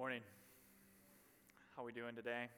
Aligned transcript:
Morning. 0.00 0.22
How 1.76 1.82
are 1.82 1.84
we 1.84 1.92
doing 1.92 2.14
today? 2.14 2.48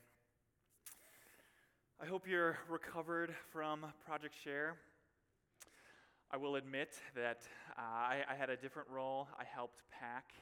I 2.00 2.06
hope 2.06 2.22
you're 2.24 2.56
recovered 2.70 3.34
from 3.52 3.84
Project 4.06 4.36
Share. 4.44 4.76
I 6.30 6.36
will 6.36 6.54
admit 6.54 6.90
that 7.16 7.40
uh, 7.76 7.80
I, 7.80 8.20
I, 8.30 8.36
had 8.36 8.48
a 8.48 8.56
different 8.56 8.88
role. 8.88 9.26
I 9.36 9.42
helped 9.42 9.82
pack 9.90 10.34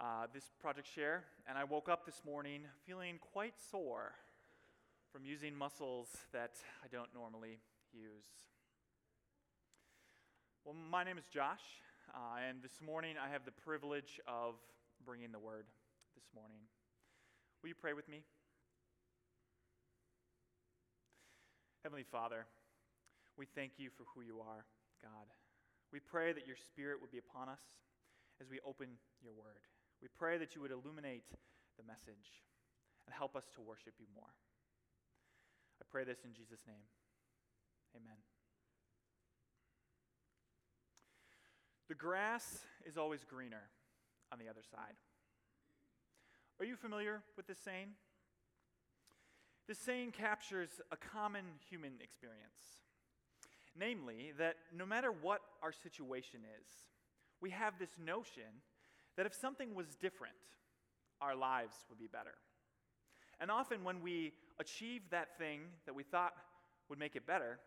uh, 0.00 0.24
this 0.32 0.44
Project 0.58 0.88
Share, 0.94 1.24
and 1.46 1.58
I 1.58 1.64
woke 1.64 1.90
up 1.90 2.06
this 2.06 2.22
morning 2.24 2.62
feeling 2.86 3.18
quite 3.20 3.60
sore 3.70 4.12
from 5.12 5.26
using 5.26 5.54
muscles 5.54 6.08
that 6.32 6.52
I 6.82 6.88
don't 6.90 7.10
normally 7.14 7.58
use. 7.92 8.24
Well, 10.64 10.76
my 10.90 11.04
name 11.04 11.18
is 11.18 11.26
Josh, 11.26 11.60
uh, 12.14 12.38
and 12.48 12.62
this 12.62 12.80
morning 12.82 13.16
I 13.22 13.30
have 13.30 13.44
the 13.44 13.52
privilege 13.52 14.18
of 14.26 14.54
bringing 15.04 15.30
the 15.30 15.38
word 15.38 15.66
this 16.22 16.30
morning. 16.38 16.62
Will 17.62 17.68
you 17.68 17.74
pray 17.74 17.94
with 17.94 18.08
me? 18.08 18.22
Heavenly 21.82 22.06
Father, 22.06 22.46
we 23.36 23.46
thank 23.46 23.72
you 23.78 23.90
for 23.90 24.06
who 24.14 24.22
you 24.22 24.38
are, 24.38 24.62
God. 25.02 25.26
We 25.92 25.98
pray 25.98 26.32
that 26.32 26.46
your 26.46 26.54
Spirit 26.54 27.02
would 27.02 27.10
be 27.10 27.18
upon 27.18 27.48
us 27.48 27.58
as 28.40 28.48
we 28.48 28.60
open 28.62 28.86
your 29.18 29.34
word. 29.34 29.66
We 30.00 30.06
pray 30.14 30.38
that 30.38 30.54
you 30.54 30.62
would 30.62 30.70
illuminate 30.70 31.26
the 31.76 31.82
message 31.82 32.46
and 33.06 33.14
help 33.14 33.34
us 33.34 33.50
to 33.54 33.60
worship 33.60 33.94
you 33.98 34.06
more. 34.14 34.30
I 35.80 35.84
pray 35.90 36.04
this 36.04 36.22
in 36.24 36.34
Jesus' 36.34 36.62
name. 36.66 36.86
Amen. 37.98 38.22
The 41.88 41.98
grass 41.98 42.62
is 42.86 42.96
always 42.96 43.24
greener 43.24 43.70
on 44.32 44.38
the 44.38 44.48
other 44.48 44.62
side. 44.62 44.94
Are 46.62 46.64
you 46.64 46.76
familiar 46.76 47.22
with 47.36 47.48
this 47.48 47.58
saying? 47.58 47.88
This 49.66 49.80
saying 49.80 50.12
captures 50.12 50.70
a 50.92 50.96
common 50.96 51.42
human 51.68 51.94
experience. 52.00 52.84
Namely, 53.76 54.30
that 54.38 54.54
no 54.72 54.86
matter 54.86 55.10
what 55.10 55.40
our 55.60 55.72
situation 55.72 56.42
is, 56.60 56.68
we 57.40 57.50
have 57.50 57.80
this 57.80 57.90
notion 57.98 58.62
that 59.16 59.26
if 59.26 59.34
something 59.34 59.74
was 59.74 59.96
different, 60.00 60.36
our 61.20 61.34
lives 61.34 61.74
would 61.90 61.98
be 61.98 62.06
better. 62.06 62.34
And 63.40 63.50
often, 63.50 63.82
when 63.82 64.00
we 64.00 64.32
achieve 64.60 65.02
that 65.10 65.36
thing 65.38 65.62
that 65.86 65.96
we 65.96 66.04
thought 66.04 66.34
would 66.88 66.98
make 67.00 67.16
it 67.16 67.26
better, 67.26 67.58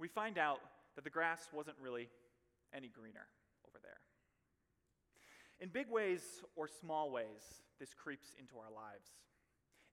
we 0.00 0.08
find 0.08 0.36
out 0.36 0.58
that 0.96 1.04
the 1.04 1.10
grass 1.10 1.46
wasn't 1.52 1.76
really 1.80 2.08
any 2.74 2.88
greener. 2.88 3.28
In 5.60 5.68
big 5.68 5.90
ways 5.90 6.22
or 6.56 6.68
small 6.68 7.10
ways, 7.10 7.62
this 7.78 7.94
creeps 7.94 8.28
into 8.38 8.56
our 8.56 8.70
lives. 8.74 9.08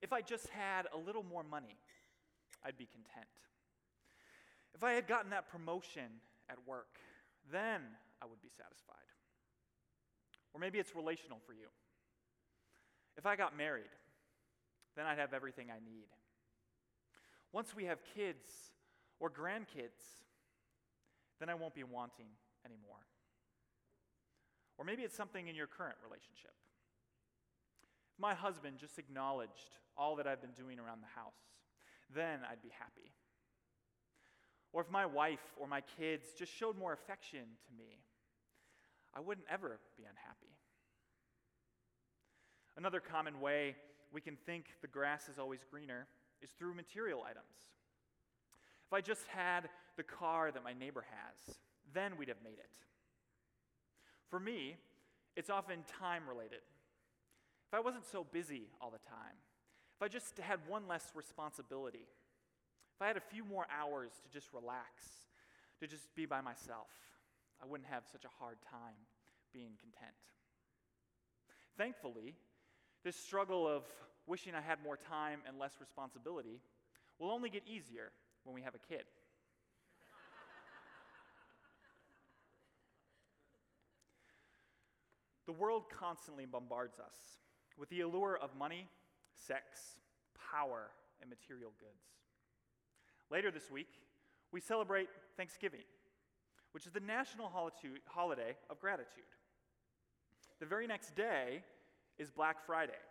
If 0.00 0.12
I 0.12 0.20
just 0.20 0.48
had 0.48 0.86
a 0.92 0.98
little 0.98 1.22
more 1.22 1.42
money, 1.44 1.78
I'd 2.64 2.76
be 2.76 2.86
content. 2.86 3.28
If 4.74 4.82
I 4.82 4.92
had 4.92 5.06
gotten 5.06 5.30
that 5.30 5.48
promotion 5.48 6.20
at 6.50 6.56
work, 6.66 6.98
then 7.52 7.80
I 8.20 8.26
would 8.26 8.40
be 8.40 8.48
satisfied. 8.48 8.96
Or 10.52 10.60
maybe 10.60 10.78
it's 10.78 10.94
relational 10.94 11.38
for 11.46 11.52
you. 11.52 11.68
If 13.16 13.26
I 13.26 13.36
got 13.36 13.56
married, 13.56 13.90
then 14.96 15.06
I'd 15.06 15.18
have 15.18 15.32
everything 15.32 15.68
I 15.70 15.78
need. 15.78 16.08
Once 17.52 17.74
we 17.74 17.84
have 17.84 17.98
kids 18.14 18.48
or 19.20 19.30
grandkids, 19.30 20.24
then 21.38 21.48
I 21.48 21.54
won't 21.54 21.74
be 21.74 21.84
wanting 21.84 22.26
anymore. 22.64 23.06
Or 24.78 24.84
maybe 24.84 25.02
it's 25.02 25.16
something 25.16 25.48
in 25.48 25.54
your 25.54 25.66
current 25.66 25.96
relationship. 26.04 26.52
If 28.14 28.20
my 28.20 28.34
husband 28.34 28.78
just 28.78 28.98
acknowledged 28.98 29.76
all 29.96 30.16
that 30.16 30.26
I've 30.26 30.40
been 30.40 30.52
doing 30.52 30.78
around 30.78 31.02
the 31.02 31.20
house, 31.20 31.38
then 32.14 32.40
I'd 32.50 32.62
be 32.62 32.72
happy. 32.78 33.12
Or 34.72 34.80
if 34.80 34.90
my 34.90 35.06
wife 35.06 35.52
or 35.58 35.66
my 35.66 35.82
kids 35.98 36.28
just 36.38 36.52
showed 36.52 36.78
more 36.78 36.92
affection 36.92 37.40
to 37.66 37.72
me, 37.76 38.00
I 39.14 39.20
wouldn't 39.20 39.46
ever 39.50 39.78
be 39.96 40.04
unhappy. 40.04 40.56
Another 42.76 43.00
common 43.00 43.40
way 43.40 43.76
we 44.12 44.20
can 44.20 44.36
think 44.46 44.66
the 44.80 44.88
grass 44.88 45.28
is 45.28 45.38
always 45.38 45.60
greener 45.70 46.06
is 46.42 46.50
through 46.58 46.74
material 46.74 47.22
items. 47.22 47.44
If 48.86 48.92
I 48.92 49.00
just 49.00 49.26
had 49.26 49.68
the 49.96 50.02
car 50.02 50.50
that 50.50 50.64
my 50.64 50.72
neighbor 50.72 51.04
has, 51.08 51.56
then 51.94 52.16
we'd 52.16 52.28
have 52.28 52.42
made 52.42 52.58
it. 52.58 52.70
For 54.32 54.40
me, 54.40 54.76
it's 55.36 55.50
often 55.50 55.84
time 56.00 56.22
related. 56.26 56.64
If 57.68 57.74
I 57.74 57.80
wasn't 57.80 58.06
so 58.06 58.24
busy 58.24 58.62
all 58.80 58.90
the 58.90 59.06
time, 59.06 59.36
if 59.94 60.02
I 60.02 60.08
just 60.08 60.38
had 60.38 60.58
one 60.66 60.88
less 60.88 61.12
responsibility, 61.14 62.06
if 62.96 63.02
I 63.02 63.08
had 63.08 63.18
a 63.18 63.28
few 63.30 63.44
more 63.44 63.66
hours 63.70 64.12
to 64.24 64.30
just 64.30 64.48
relax, 64.54 64.88
to 65.80 65.86
just 65.86 66.08
be 66.16 66.24
by 66.24 66.40
myself, 66.40 66.88
I 67.62 67.66
wouldn't 67.66 67.90
have 67.90 68.04
such 68.10 68.24
a 68.24 68.32
hard 68.38 68.56
time 68.70 68.96
being 69.52 69.72
content. 69.78 70.16
Thankfully, 71.76 72.34
this 73.04 73.16
struggle 73.16 73.68
of 73.68 73.82
wishing 74.26 74.54
I 74.54 74.62
had 74.62 74.82
more 74.82 74.96
time 74.96 75.40
and 75.46 75.58
less 75.58 75.74
responsibility 75.78 76.62
will 77.18 77.30
only 77.30 77.50
get 77.50 77.64
easier 77.66 78.12
when 78.44 78.54
we 78.54 78.62
have 78.62 78.74
a 78.74 78.78
kid. 78.78 79.04
The 85.52 85.58
world 85.58 85.82
constantly 85.90 86.46
bombards 86.46 86.98
us 86.98 87.42
with 87.76 87.90
the 87.90 88.00
allure 88.00 88.38
of 88.42 88.56
money, 88.58 88.88
sex, 89.34 89.98
power, 90.50 90.88
and 91.20 91.28
material 91.28 91.72
goods. 91.78 92.06
Later 93.30 93.50
this 93.50 93.70
week, 93.70 94.00
we 94.50 94.62
celebrate 94.62 95.10
Thanksgiving, 95.36 95.84
which 96.70 96.86
is 96.86 96.92
the 96.92 97.00
national 97.00 97.52
holiday 98.06 98.56
of 98.70 98.80
gratitude. 98.80 99.28
The 100.58 100.64
very 100.64 100.86
next 100.86 101.14
day 101.14 101.62
is 102.18 102.30
Black 102.30 102.64
Friday, 102.64 103.02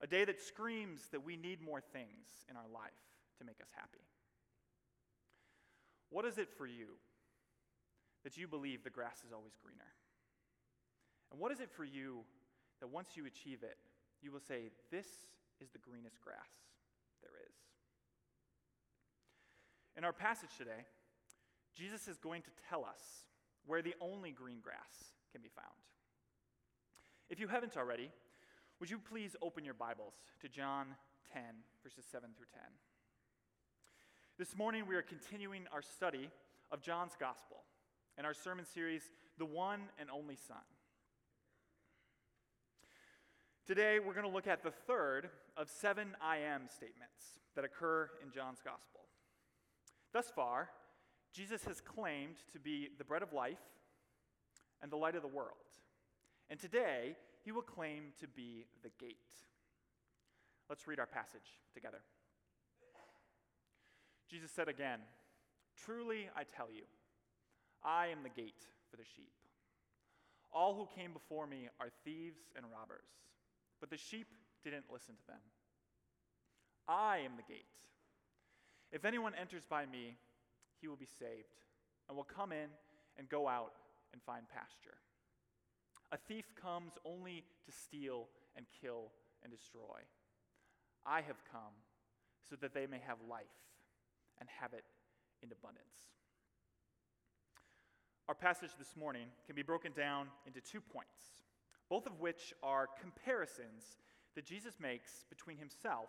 a 0.00 0.06
day 0.06 0.24
that 0.24 0.40
screams 0.40 1.08
that 1.12 1.22
we 1.22 1.36
need 1.36 1.60
more 1.60 1.82
things 1.92 2.46
in 2.48 2.56
our 2.56 2.68
life 2.72 2.90
to 3.36 3.44
make 3.44 3.60
us 3.60 3.68
happy. 3.74 4.06
What 6.08 6.24
is 6.24 6.38
it 6.38 6.48
for 6.56 6.66
you 6.66 6.86
that 8.24 8.38
you 8.38 8.48
believe 8.48 8.82
the 8.82 8.88
grass 8.88 9.18
is 9.26 9.32
always 9.34 9.52
greener? 9.62 9.92
And 11.32 11.40
what 11.40 11.50
is 11.50 11.60
it 11.60 11.70
for 11.70 11.84
you 11.84 12.20
that 12.80 12.88
once 12.88 13.16
you 13.16 13.24
achieve 13.24 13.62
it, 13.62 13.78
you 14.20 14.30
will 14.30 14.40
say, 14.46 14.70
This 14.90 15.06
is 15.60 15.70
the 15.70 15.78
greenest 15.78 16.20
grass 16.20 16.52
there 17.22 17.32
is? 17.48 17.54
In 19.96 20.04
our 20.04 20.12
passage 20.12 20.50
today, 20.58 20.84
Jesus 21.74 22.06
is 22.06 22.18
going 22.18 22.42
to 22.42 22.50
tell 22.68 22.84
us 22.84 23.24
where 23.66 23.80
the 23.80 23.94
only 24.00 24.30
green 24.30 24.58
grass 24.62 25.14
can 25.32 25.40
be 25.40 25.48
found. 25.48 25.72
If 27.30 27.40
you 27.40 27.48
haven't 27.48 27.78
already, 27.78 28.10
would 28.78 28.90
you 28.90 28.98
please 28.98 29.34
open 29.40 29.64
your 29.64 29.74
Bibles 29.74 30.14
to 30.42 30.48
John 30.48 30.88
10, 31.32 31.42
verses 31.82 32.04
7 32.10 32.28
through 32.36 32.46
10? 32.52 32.62
This 34.38 34.54
morning, 34.54 34.84
we 34.86 34.96
are 34.96 35.02
continuing 35.02 35.62
our 35.72 35.82
study 35.82 36.28
of 36.70 36.82
John's 36.82 37.16
Gospel 37.18 37.64
in 38.18 38.26
our 38.26 38.34
sermon 38.34 38.66
series, 38.66 39.02
The 39.38 39.46
One 39.46 39.80
and 39.98 40.10
Only 40.10 40.36
Son. 40.36 40.58
Today, 43.64 44.00
we're 44.00 44.12
going 44.12 44.26
to 44.26 44.32
look 44.32 44.48
at 44.48 44.64
the 44.64 44.72
third 44.72 45.30
of 45.56 45.70
seven 45.70 46.16
I 46.20 46.38
am 46.38 46.62
statements 46.68 47.38
that 47.54 47.64
occur 47.64 48.10
in 48.20 48.32
John's 48.32 48.58
Gospel. 48.58 49.02
Thus 50.12 50.32
far, 50.34 50.70
Jesus 51.32 51.62
has 51.66 51.80
claimed 51.80 52.34
to 52.52 52.58
be 52.58 52.88
the 52.98 53.04
bread 53.04 53.22
of 53.22 53.32
life 53.32 53.62
and 54.82 54.90
the 54.90 54.96
light 54.96 55.14
of 55.14 55.22
the 55.22 55.28
world. 55.28 55.78
And 56.50 56.58
today, 56.58 57.14
he 57.44 57.52
will 57.52 57.62
claim 57.62 58.12
to 58.18 58.26
be 58.26 58.66
the 58.82 58.90
gate. 58.98 59.16
Let's 60.68 60.88
read 60.88 60.98
our 60.98 61.06
passage 61.06 61.60
together. 61.72 62.00
Jesus 64.28 64.50
said 64.50 64.68
again, 64.68 64.98
Truly 65.76 66.28
I 66.34 66.42
tell 66.42 66.68
you, 66.74 66.82
I 67.84 68.08
am 68.08 68.24
the 68.24 68.28
gate 68.28 68.66
for 68.90 68.96
the 68.96 69.04
sheep. 69.04 69.30
All 70.52 70.74
who 70.74 71.00
came 71.00 71.12
before 71.12 71.46
me 71.46 71.68
are 71.78 71.90
thieves 72.04 72.40
and 72.56 72.66
robbers 72.66 73.06
but 73.82 73.90
the 73.90 73.98
sheep 73.98 74.28
didn't 74.62 74.84
listen 74.92 75.16
to 75.16 75.26
them. 75.26 75.42
I 76.86 77.18
am 77.18 77.32
the 77.36 77.42
gate. 77.42 77.66
If 78.92 79.04
anyone 79.04 79.32
enters 79.34 79.64
by 79.68 79.86
me, 79.86 80.16
he 80.80 80.86
will 80.86 80.96
be 80.96 81.08
saved, 81.18 81.58
and 82.08 82.16
will 82.16 82.22
come 82.22 82.52
in 82.52 82.70
and 83.18 83.28
go 83.28 83.48
out 83.48 83.72
and 84.12 84.22
find 84.22 84.48
pasture. 84.48 84.98
A 86.12 86.16
thief 86.16 86.44
comes 86.54 86.92
only 87.04 87.42
to 87.66 87.72
steal 87.72 88.28
and 88.56 88.66
kill 88.80 89.10
and 89.42 89.52
destroy. 89.52 89.98
I 91.04 91.20
have 91.22 91.42
come 91.50 91.74
so 92.48 92.54
that 92.60 92.74
they 92.74 92.86
may 92.86 93.00
have 93.04 93.16
life 93.28 93.58
and 94.38 94.48
have 94.60 94.74
it 94.74 94.84
in 95.42 95.50
abundance. 95.50 95.96
Our 98.28 98.34
passage 98.36 98.70
this 98.78 98.94
morning 98.94 99.26
can 99.44 99.56
be 99.56 99.62
broken 99.62 99.90
down 99.92 100.28
into 100.46 100.60
two 100.60 100.80
points 100.80 101.41
both 101.92 102.06
of 102.06 102.20
which 102.20 102.54
are 102.62 102.88
comparisons 102.98 103.98
that 104.34 104.46
Jesus 104.46 104.80
makes 104.80 105.26
between 105.28 105.58
himself 105.58 106.08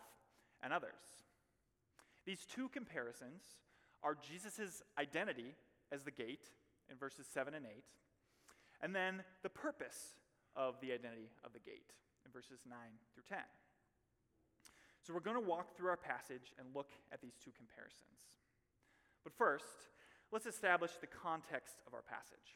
and 0.63 0.71
others. 0.71 1.27
These 2.25 2.45
two 2.45 2.69
comparisons 2.69 3.43
are 4.01 4.15
Jesus' 4.15 4.81
identity 4.97 5.55
as 5.91 6.03
the 6.03 6.11
gate 6.11 6.47
in 6.89 6.95
verses 6.95 7.27
7 7.27 7.53
and 7.53 7.65
8, 7.65 7.83
and 8.81 8.95
then 8.95 9.23
the 9.41 9.49
purpose 9.49 10.15
of 10.55 10.75
the 10.79 10.93
identity 10.93 11.27
of 11.43 11.51
the 11.51 11.59
gate 11.59 11.91
in 12.25 12.31
verses 12.31 12.61
9 12.65 12.77
through 13.13 13.27
10. 13.27 13.39
So 15.01 15.13
we're 15.13 15.19
going 15.19 15.35
to 15.35 15.49
walk 15.49 15.75
through 15.75 15.89
our 15.89 15.97
passage 15.97 16.53
and 16.57 16.73
look 16.73 16.91
at 17.11 17.21
these 17.21 17.35
two 17.43 17.51
comparisons. 17.51 18.39
But 19.25 19.33
first, 19.33 19.91
let's 20.31 20.45
establish 20.45 20.91
the 21.01 21.07
context 21.07 21.75
of 21.85 21.93
our 21.93 22.03
passage. 22.03 22.55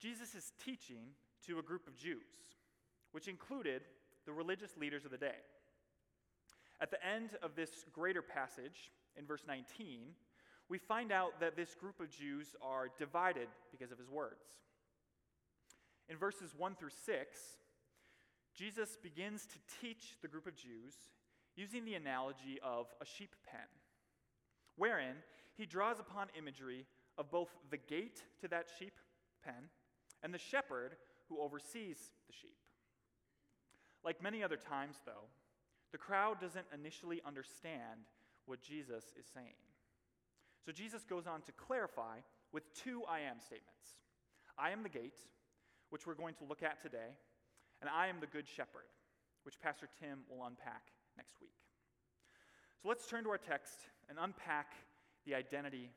Jesus 0.00 0.34
is 0.34 0.52
teaching 0.64 1.12
to 1.46 1.58
a 1.58 1.62
group 1.62 1.86
of 1.86 1.96
Jews, 1.96 2.26
which 3.12 3.28
included 3.28 3.82
the 4.24 4.32
religious 4.32 4.76
leaders 4.76 5.04
of 5.04 5.10
the 5.10 5.18
day. 5.18 5.38
At 6.80 6.90
the 6.90 7.04
end 7.06 7.30
of 7.42 7.54
this 7.54 7.84
greater 7.92 8.22
passage, 8.22 8.92
in 9.16 9.24
verse 9.24 9.44
19, 9.46 10.00
we 10.68 10.78
find 10.78 11.12
out 11.12 11.40
that 11.40 11.56
this 11.56 11.74
group 11.74 12.00
of 12.00 12.10
Jews 12.10 12.56
are 12.60 12.88
divided 12.98 13.48
because 13.70 13.92
of 13.92 13.98
his 13.98 14.10
words. 14.10 14.44
In 16.08 16.16
verses 16.16 16.54
1 16.56 16.74
through 16.74 16.90
6, 16.90 17.38
Jesus 18.54 18.96
begins 19.02 19.46
to 19.46 19.58
teach 19.80 20.16
the 20.22 20.28
group 20.28 20.46
of 20.46 20.56
Jews 20.56 20.94
using 21.56 21.84
the 21.84 21.94
analogy 21.94 22.58
of 22.62 22.86
a 23.00 23.06
sheep 23.06 23.34
pen, 23.50 23.66
wherein 24.76 25.16
he 25.56 25.66
draws 25.66 25.98
upon 25.98 26.28
imagery 26.36 26.86
of 27.16 27.30
both 27.30 27.48
the 27.70 27.76
gate 27.76 28.22
to 28.40 28.48
that 28.48 28.66
sheep 28.78 28.98
pen 29.44 29.70
and 30.22 30.32
the 30.32 30.38
shepherd 30.38 30.96
who 31.28 31.40
oversees 31.40 31.98
the 32.26 32.32
sheep. 32.32 32.56
Like 34.04 34.22
many 34.22 34.42
other 34.42 34.56
times, 34.56 34.96
though, 35.04 35.28
the 35.92 35.98
crowd 35.98 36.40
doesn't 36.40 36.66
initially 36.72 37.20
understand 37.26 38.06
what 38.46 38.62
Jesus 38.62 39.04
is 39.18 39.26
saying. 39.32 39.58
So 40.64 40.72
Jesus 40.72 41.04
goes 41.04 41.26
on 41.26 41.42
to 41.42 41.52
clarify 41.52 42.18
with 42.52 42.62
two 42.74 43.02
I 43.08 43.20
am 43.20 43.40
statements 43.40 44.02
I 44.58 44.70
am 44.70 44.82
the 44.82 44.88
gate, 44.88 45.20
which 45.90 46.06
we're 46.06 46.14
going 46.14 46.34
to 46.34 46.44
look 46.44 46.62
at 46.62 46.80
today, 46.80 47.14
and 47.80 47.90
I 47.90 48.06
am 48.06 48.20
the 48.20 48.26
good 48.26 48.48
shepherd, 48.48 48.88
which 49.44 49.60
Pastor 49.60 49.88
Tim 50.00 50.20
will 50.30 50.46
unpack 50.46 50.92
next 51.16 51.34
week. 51.40 51.52
So 52.82 52.88
let's 52.88 53.06
turn 53.06 53.24
to 53.24 53.30
our 53.30 53.38
text 53.38 53.76
and 54.08 54.18
unpack 54.20 54.72
the 55.26 55.34
identity 55.34 55.90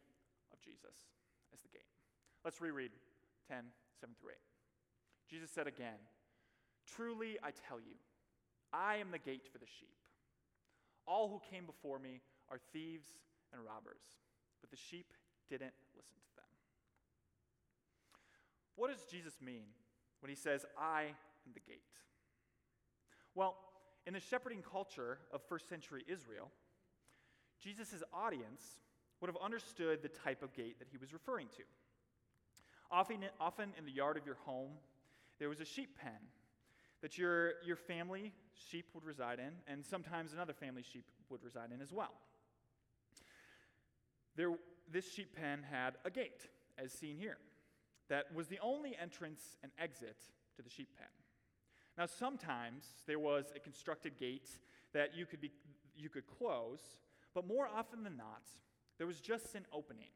of 0.51 0.59
Jesus 0.59 1.07
as 1.53 1.61
the 1.61 1.69
gate. 1.69 1.87
Let's 2.43 2.59
reread 2.59 2.91
10, 3.47 3.63
7 4.01 4.15
through 4.19 4.31
8. 4.31 4.48
Jesus 5.29 5.51
said 5.51 5.67
again, 5.67 5.99
Truly 6.95 7.37
I 7.43 7.51
tell 7.67 7.79
you, 7.79 7.95
I 8.73 8.97
am 8.97 9.11
the 9.11 9.19
gate 9.19 9.47
for 9.51 9.59
the 9.59 9.65
sheep. 9.65 9.95
All 11.05 11.29
who 11.29 11.41
came 11.55 11.65
before 11.65 11.99
me 11.99 12.21
are 12.49 12.59
thieves 12.73 13.09
and 13.53 13.61
robbers, 13.63 14.01
but 14.61 14.69
the 14.69 14.77
sheep 14.77 15.13
didn't 15.49 15.73
listen 15.95 16.17
to 16.21 16.35
them. 16.35 16.45
What 18.75 18.91
does 18.91 19.03
Jesus 19.09 19.33
mean 19.41 19.65
when 20.21 20.29
he 20.29 20.35
says, 20.35 20.65
I 20.77 21.03
am 21.45 21.53
the 21.53 21.59
gate? 21.59 21.81
Well, 23.35 23.55
in 24.05 24.13
the 24.13 24.19
shepherding 24.19 24.61
culture 24.61 25.19
of 25.31 25.41
first 25.47 25.69
century 25.69 26.03
Israel, 26.07 26.51
Jesus' 27.61 28.03
audience 28.13 28.79
would 29.21 29.27
have 29.27 29.37
understood 29.43 30.01
the 30.01 30.09
type 30.09 30.41
of 30.41 30.53
gate 30.53 30.79
that 30.79 30.87
he 30.89 30.97
was 30.97 31.13
referring 31.13 31.47
to. 31.57 31.63
Often, 32.91 33.25
often 33.39 33.69
in 33.77 33.85
the 33.85 33.91
yard 33.91 34.17
of 34.17 34.25
your 34.25 34.37
home, 34.45 34.71
there 35.39 35.49
was 35.49 35.61
a 35.61 35.65
sheep 35.65 35.97
pen 35.99 36.19
that 37.01 37.17
your, 37.17 37.53
your 37.65 37.77
family 37.77 38.33
sheep 38.69 38.89
would 38.93 39.05
reside 39.05 39.39
in, 39.39 39.53
and 39.67 39.85
sometimes 39.85 40.33
another 40.33 40.53
family 40.53 40.83
sheep 40.83 41.05
would 41.29 41.43
reside 41.43 41.71
in 41.73 41.81
as 41.81 41.93
well. 41.93 42.11
There, 44.35 44.51
this 44.91 45.11
sheep 45.11 45.35
pen 45.35 45.63
had 45.69 45.95
a 46.05 46.09
gate, 46.09 46.47
as 46.77 46.91
seen 46.91 47.17
here, 47.17 47.37
that 48.09 48.33
was 48.33 48.47
the 48.47 48.59
only 48.61 48.97
entrance 49.01 49.57
and 49.63 49.71
exit 49.79 50.17
to 50.57 50.61
the 50.61 50.69
sheep 50.69 50.89
pen. 50.97 51.07
Now, 51.97 52.05
sometimes 52.05 52.85
there 53.07 53.19
was 53.19 53.45
a 53.55 53.59
constructed 53.59 54.17
gate 54.17 54.49
that 54.93 55.15
you 55.15 55.25
could, 55.25 55.41
be, 55.41 55.51
you 55.95 56.09
could 56.09 56.27
close, 56.27 56.79
but 57.33 57.47
more 57.47 57.67
often 57.67 58.03
than 58.03 58.17
not, 58.17 58.43
there 58.97 59.07
was 59.07 59.19
just 59.19 59.55
an 59.55 59.65
opening. 59.71 60.11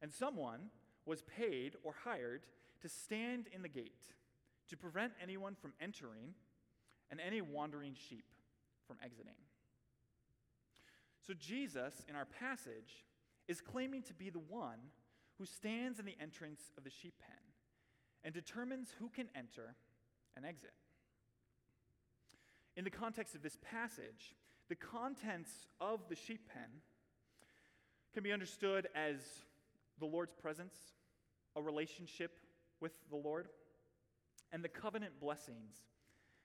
And 0.00 0.12
someone 0.12 0.70
was 1.04 1.22
paid 1.22 1.76
or 1.82 1.94
hired 2.04 2.42
to 2.80 2.88
stand 2.88 3.46
in 3.52 3.62
the 3.62 3.68
gate 3.68 4.12
to 4.72 4.76
prevent 4.78 5.12
anyone 5.22 5.54
from 5.54 5.74
entering 5.82 6.32
and 7.10 7.20
any 7.20 7.42
wandering 7.42 7.94
sheep 8.08 8.24
from 8.86 8.96
exiting. 9.04 9.36
So, 11.26 11.34
Jesus, 11.34 12.02
in 12.08 12.16
our 12.16 12.24
passage, 12.24 13.04
is 13.46 13.60
claiming 13.60 14.02
to 14.04 14.14
be 14.14 14.30
the 14.30 14.38
one 14.38 14.78
who 15.38 15.44
stands 15.44 15.98
in 15.98 16.06
the 16.06 16.16
entrance 16.20 16.72
of 16.78 16.84
the 16.84 16.90
sheep 16.90 17.12
pen 17.20 17.36
and 18.24 18.32
determines 18.32 18.88
who 18.98 19.10
can 19.10 19.28
enter 19.36 19.76
and 20.36 20.46
exit. 20.46 20.72
In 22.74 22.84
the 22.84 22.90
context 22.90 23.34
of 23.34 23.42
this 23.42 23.58
passage, 23.60 24.34
the 24.70 24.74
contents 24.74 25.50
of 25.82 26.00
the 26.08 26.16
sheep 26.16 26.48
pen 26.50 26.80
can 28.14 28.22
be 28.22 28.32
understood 28.32 28.88
as 28.94 29.16
the 30.00 30.06
Lord's 30.06 30.32
presence, 30.32 30.74
a 31.56 31.60
relationship 31.60 32.32
with 32.80 32.92
the 33.10 33.16
Lord, 33.16 33.48
and 34.52 34.62
the 34.62 34.68
covenant 34.68 35.18
blessings 35.20 35.74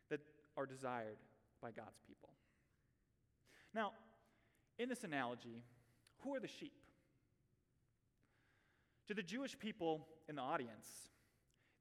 that 0.10 0.22
are 0.56 0.66
desired 0.66 1.18
by 1.62 1.72
God's 1.72 2.00
people. 2.08 2.30
Now, 3.74 3.92
in 4.80 4.90
this 4.90 5.04
analogy, 5.04 5.64
who 6.20 6.34
are 6.34 6.40
the 6.40 6.48
sheep? 6.48 6.74
To 9.08 9.14
the 9.14 9.24
Jewish 9.24 9.58
people 9.58 10.08
in 10.28 10.36
the 10.36 10.42
audience, 10.42 10.88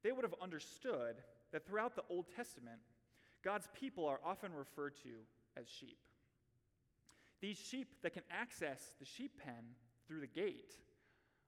they 0.03 0.11
would 0.11 0.23
have 0.23 0.35
understood 0.41 1.15
that 1.51 1.65
throughout 1.65 1.95
the 1.95 2.03
Old 2.09 2.25
Testament, 2.35 2.79
God's 3.43 3.67
people 3.73 4.05
are 4.05 4.19
often 4.25 4.53
referred 4.53 4.95
to 5.03 5.09
as 5.59 5.67
sheep. 5.67 5.97
These 7.41 7.57
sheep 7.57 7.87
that 8.03 8.13
can 8.13 8.23
access 8.31 8.93
the 8.99 9.05
sheep 9.05 9.31
pen 9.43 9.75
through 10.07 10.21
the 10.21 10.27
gate 10.27 10.73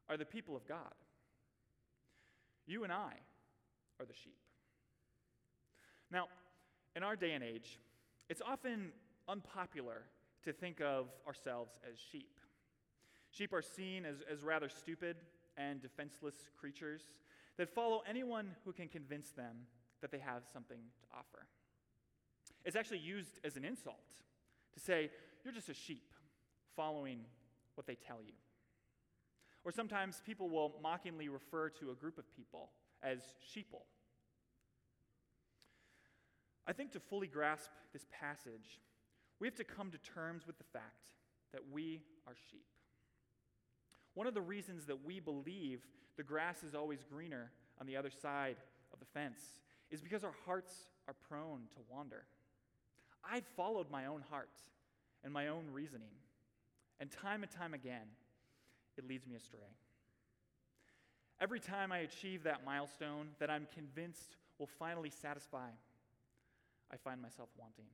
are 0.08 0.18
the 0.18 0.26
people 0.26 0.56
of 0.56 0.68
God. 0.68 0.94
You 2.66 2.84
and 2.84 2.94
I 2.94 3.14
are 4.00 4.06
the 4.06 4.14
sheep. 4.14 4.38
Now, 6.12 6.28
in 6.96 7.04
our 7.04 7.16
day 7.16 7.34
and 7.34 7.44
age, 7.44 7.80
it's 8.30 8.42
often 8.46 8.92
unpopular 9.28 10.04
to 10.44 10.54
think 10.54 10.82
of 10.82 11.08
ourselves 11.28 11.80
as 11.90 12.00
sheep. 12.00 12.40
Sheep 13.32 13.54
are 13.54 13.62
seen 13.62 14.06
as, 14.06 14.18
as 14.32 14.44
rather 14.44 14.70
stupid 14.70 15.18
and 15.58 15.82
defenseless 15.82 16.36
creatures 16.60 17.02
that 17.58 17.70
follow 17.70 18.02
anyone 18.10 18.56
who 18.66 18.72
can 18.72 18.88
convince 18.88 19.32
them 19.32 19.56
that 20.02 20.12
they 20.12 20.20
have 20.20 20.44
something 20.52 20.78
to 20.78 21.18
offer. 21.18 21.46
It's 22.66 22.76
actually 22.76 23.00
used 23.00 23.40
as 23.44 23.58
an 23.58 23.66
insult 23.66 24.16
to 24.74 24.80
say, 24.80 25.12
you're 25.44 25.54
just 25.54 25.70
a 25.70 25.74
sheep 25.74 26.14
following 26.76 27.20
what 27.76 27.86
they 27.86 27.96
tell 27.96 28.20
you. 28.26 28.34
Or 29.66 29.72
sometimes 29.72 30.22
people 30.26 30.50
will 30.50 30.76
mockingly 30.82 31.30
refer 31.30 31.70
to 31.70 31.92
a 31.92 31.96
group 31.96 32.18
of 32.18 32.34
people 32.36 32.72
as 33.04 33.20
sheeple. 33.44 33.84
I 36.70 36.72
think 36.72 36.92
to 36.92 37.00
fully 37.00 37.26
grasp 37.26 37.72
this 37.94 38.06
passage, 38.12 38.80
we 39.40 39.48
have 39.48 39.56
to 39.56 39.64
come 39.64 39.90
to 39.90 39.98
terms 39.98 40.46
with 40.46 40.60
the 40.60 40.64
fact 40.72 41.16
that 41.52 41.62
we 41.72 42.04
are 42.28 42.36
sheep. 42.52 42.68
One 44.14 44.28
of 44.28 44.36
the 44.36 44.42
reasons 44.42 44.86
that 44.86 45.04
we 45.04 45.20
believe 45.20 45.82
the 46.16 46.22
grass 46.22 46.62
is 46.62 46.76
always 46.76 47.04
greener 47.12 47.50
on 47.82 47.88
the 47.88 47.98
other 47.98 48.12
side 48.12 48.58
of 48.94 49.00
the 49.00 49.06
fence 49.06 49.42
is 49.90 50.00
because 50.00 50.24
our 50.24 50.36
hearts 50.46 50.72
are 51.08 51.16
prone 51.28 51.62
to 51.74 51.80
wander. 51.90 52.26
I've 53.28 53.48
followed 53.56 53.90
my 53.90 54.06
own 54.06 54.22
heart 54.30 54.60
and 55.24 55.34
my 55.34 55.48
own 55.48 55.64
reasoning, 55.74 56.14
and 57.00 57.10
time 57.12 57.42
and 57.42 57.52
time 57.52 57.74
again, 57.74 58.08
it 58.96 59.08
leads 59.08 59.26
me 59.26 59.36
astray. 59.36 59.74
Every 61.42 61.60
time 61.60 61.92
I 61.92 62.00
achieve 62.00 62.44
that 62.44 62.64
milestone 62.64 63.30
that 63.40 63.50
I'm 63.50 63.68
convinced 63.74 64.36
will 64.60 64.70
finally 64.78 65.10
satisfy, 65.10 65.70
I 66.92 66.98
find 66.98 67.22
myself 67.22 67.50
wanting. 67.58 67.86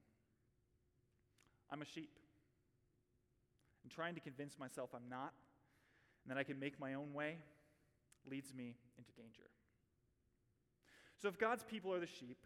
I'm 1.71 1.81
a 1.81 1.85
sheep. 1.85 2.17
And 3.83 3.91
trying 3.91 4.15
to 4.15 4.21
convince 4.21 4.57
myself 4.57 4.89
I'm 4.95 5.09
not, 5.09 5.33
and 6.23 6.31
that 6.31 6.39
I 6.39 6.43
can 6.43 6.59
make 6.59 6.79
my 6.79 6.95
own 6.95 7.13
way, 7.13 7.37
leads 8.29 8.53
me 8.53 8.75
into 8.97 9.11
danger. 9.11 9.49
So, 11.21 11.27
if 11.27 11.37
God's 11.37 11.63
people 11.63 11.93
are 11.93 11.99
the 11.99 12.07
sheep, 12.07 12.37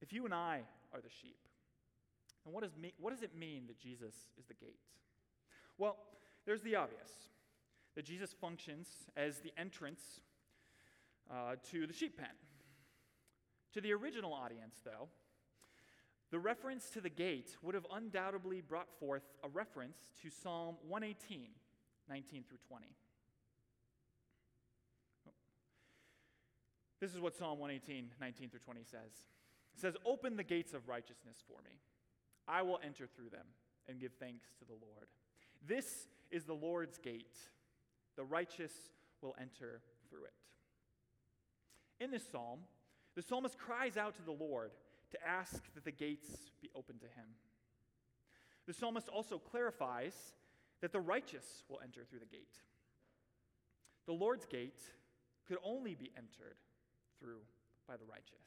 if 0.00 0.12
you 0.12 0.24
and 0.24 0.34
I 0.34 0.60
are 0.92 1.00
the 1.00 1.08
sheep, 1.08 1.38
then 2.44 2.52
what 2.52 2.62
does, 2.62 2.76
me, 2.76 2.92
what 2.98 3.10
does 3.10 3.22
it 3.22 3.34
mean 3.34 3.64
that 3.68 3.78
Jesus 3.78 4.14
is 4.38 4.44
the 4.46 4.54
gate? 4.54 4.78
Well, 5.78 5.96
there's 6.46 6.60
the 6.60 6.76
obvious 6.76 7.10
that 7.94 8.04
Jesus 8.04 8.34
functions 8.38 8.88
as 9.16 9.38
the 9.38 9.52
entrance 9.56 10.20
uh, 11.30 11.56
to 11.70 11.86
the 11.86 11.92
sheep 11.92 12.18
pen. 12.18 12.28
To 13.72 13.80
the 13.80 13.92
original 13.92 14.32
audience, 14.32 14.76
though, 14.84 15.08
the 16.34 16.40
reference 16.40 16.90
to 16.90 17.00
the 17.00 17.08
gate 17.08 17.56
would 17.62 17.76
have 17.76 17.86
undoubtedly 17.94 18.60
brought 18.60 18.88
forth 18.98 19.22
a 19.44 19.48
reference 19.48 20.10
to 20.20 20.30
Psalm 20.30 20.74
118, 20.88 21.46
19 22.08 22.44
through 22.48 22.58
20. 22.66 22.86
This 27.00 27.14
is 27.14 27.20
what 27.20 27.36
Psalm 27.36 27.60
118, 27.60 28.10
19 28.20 28.48
through 28.50 28.58
20 28.58 28.80
says. 28.82 28.98
It 29.76 29.80
says, 29.80 29.94
Open 30.04 30.36
the 30.36 30.42
gates 30.42 30.74
of 30.74 30.88
righteousness 30.88 31.36
for 31.46 31.62
me. 31.62 31.78
I 32.48 32.62
will 32.62 32.80
enter 32.84 33.06
through 33.06 33.30
them 33.30 33.46
and 33.88 34.00
give 34.00 34.10
thanks 34.18 34.46
to 34.58 34.64
the 34.64 34.72
Lord. 34.72 35.06
This 35.64 36.08
is 36.32 36.42
the 36.42 36.52
Lord's 36.52 36.98
gate. 36.98 37.36
The 38.16 38.24
righteous 38.24 38.72
will 39.22 39.36
enter 39.40 39.82
through 40.10 40.24
it. 40.24 42.04
In 42.04 42.10
this 42.10 42.24
psalm, 42.28 42.58
the 43.14 43.22
psalmist 43.22 43.56
cries 43.56 43.96
out 43.96 44.16
to 44.16 44.22
the 44.22 44.32
Lord 44.32 44.72
to 45.14 45.28
ask 45.28 45.62
that 45.74 45.84
the 45.84 45.92
gates 45.92 46.28
be 46.60 46.70
opened 46.74 47.00
to 47.00 47.06
him. 47.06 47.26
The 48.66 48.72
psalmist 48.72 49.08
also 49.08 49.38
clarifies 49.38 50.14
that 50.80 50.92
the 50.92 51.00
righteous 51.00 51.62
will 51.68 51.80
enter 51.82 52.04
through 52.04 52.18
the 52.18 52.26
gate. 52.26 52.56
The 54.06 54.12
Lord's 54.12 54.46
gate 54.46 54.80
could 55.46 55.58
only 55.64 55.94
be 55.94 56.10
entered 56.16 56.56
through 57.20 57.40
by 57.86 57.96
the 57.96 58.04
righteous. 58.04 58.44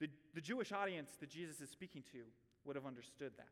The, 0.00 0.08
the 0.34 0.40
Jewish 0.40 0.72
audience 0.72 1.10
that 1.20 1.30
Jesus 1.30 1.60
is 1.60 1.70
speaking 1.70 2.02
to 2.12 2.18
would 2.64 2.76
have 2.76 2.86
understood 2.86 3.32
that. 3.36 3.48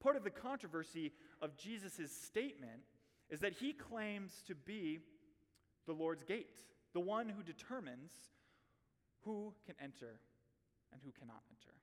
Part 0.00 0.16
of 0.16 0.24
the 0.24 0.30
controversy 0.30 1.12
of 1.42 1.56
Jesus' 1.56 2.10
statement 2.10 2.82
is 3.30 3.40
that 3.40 3.54
he 3.54 3.72
claims 3.72 4.42
to 4.46 4.54
be 4.54 5.00
the 5.86 5.92
Lord's 5.92 6.22
gate, 6.22 6.60
the 6.92 7.00
one 7.00 7.28
who 7.28 7.42
determines 7.42 8.12
who 9.24 9.54
can 9.66 9.74
enter 9.82 10.20
and 10.94 11.02
who 11.04 11.10
cannot 11.12 11.42
enter. 11.50 11.74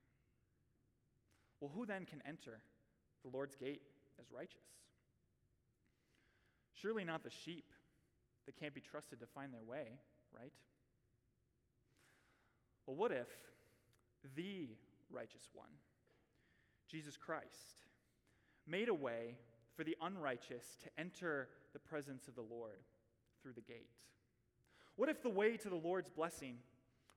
Well, 1.60 1.70
who 1.76 1.86
then 1.86 2.06
can 2.06 2.24
enter 2.28 2.60
the 3.24 3.30
Lord's 3.30 3.56
gate 3.56 3.84
as 4.20 4.32
righteous? 4.32 4.66
Surely 6.74 7.04
not 7.04 7.24
the 7.24 7.30
sheep 7.30 7.66
that 8.48 8.60
can't 8.60 8.74
be 8.74 8.82
trusted 8.82 9.20
to 9.20 9.28
find 9.28 9.54
their 9.54 9.64
way, 9.64 10.00
right? 10.36 10.54
Well, 12.88 12.96
what 12.96 13.12
if 13.12 13.28
the 14.36 14.70
righteous 15.12 15.50
one, 15.54 15.70
Jesus 16.90 17.18
Christ, 17.18 17.86
made 18.66 18.90
a 18.90 18.94
way 18.94 19.38
for 19.76 19.84
the 19.84 19.98
unrighteous 20.02 20.78
to 20.84 20.90
enter 20.98 21.50
the 21.74 21.80
presence 21.80 22.28
of 22.28 22.36
the 22.36 22.42
Lord 22.42 22.80
through 23.44 23.54
the 23.54 23.62
gate? 23.62 23.90
What 24.96 25.10
if 25.10 25.22
the 25.22 25.30
way 25.30 25.58
to 25.58 25.70
the 25.70 25.76
Lord's 25.76 26.10
blessing 26.10 26.58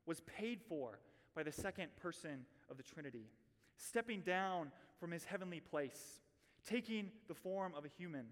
was 0.07 0.21
paid 0.21 0.61
for 0.69 0.99
by 1.35 1.43
the 1.43 1.53
second 1.53 1.89
person 2.01 2.47
of 2.71 2.77
the 2.77 2.83
Trinity, 2.83 3.27
stepping 3.77 4.21
down 4.21 4.71
from 5.01 5.11
his 5.11 5.25
heavenly 5.25 5.61
place, 5.61 6.21
taking 6.67 7.11
the 7.29 7.35
form 7.35 7.73
of 7.77 7.85
a 7.85 7.89
human, 7.89 8.27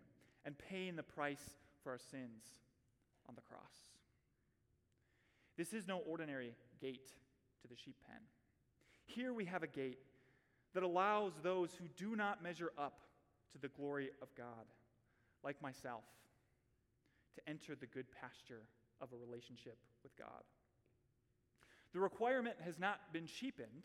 and 0.44 0.56
paying 0.58 0.96
the 0.96 1.02
price 1.02 1.56
for 1.82 1.92
our 1.92 1.98
sins 1.98 2.44
on 3.28 3.34
the 3.34 3.42
cross? 3.42 3.60
This 5.56 5.72
is 5.72 5.86
no 5.86 5.98
ordinary 5.98 6.54
gate 6.80 7.12
to 7.60 7.68
the 7.68 7.76
sheep 7.76 7.96
pen. 8.06 8.20
Here 9.04 9.32
we 9.32 9.44
have 9.44 9.62
a 9.62 9.66
gate 9.66 9.98
that 10.74 10.82
allows 10.82 11.32
those 11.42 11.70
who 11.74 11.86
do 11.96 12.16
not 12.16 12.42
measure 12.42 12.72
up 12.78 13.00
to 13.52 13.58
the 13.58 13.68
glory 13.68 14.10
of 14.22 14.34
God, 14.34 14.66
like 15.44 15.60
myself, 15.60 16.04
to 17.34 17.48
enter 17.48 17.74
the 17.74 17.86
good 17.86 18.06
pasture 18.12 18.62
of 19.00 19.08
a 19.12 19.16
relationship 19.16 19.76
with 20.02 20.16
God. 20.16 20.42
The 21.92 22.00
requirement 22.00 22.56
has 22.64 22.78
not 22.78 23.12
been 23.12 23.26
cheapened, 23.26 23.84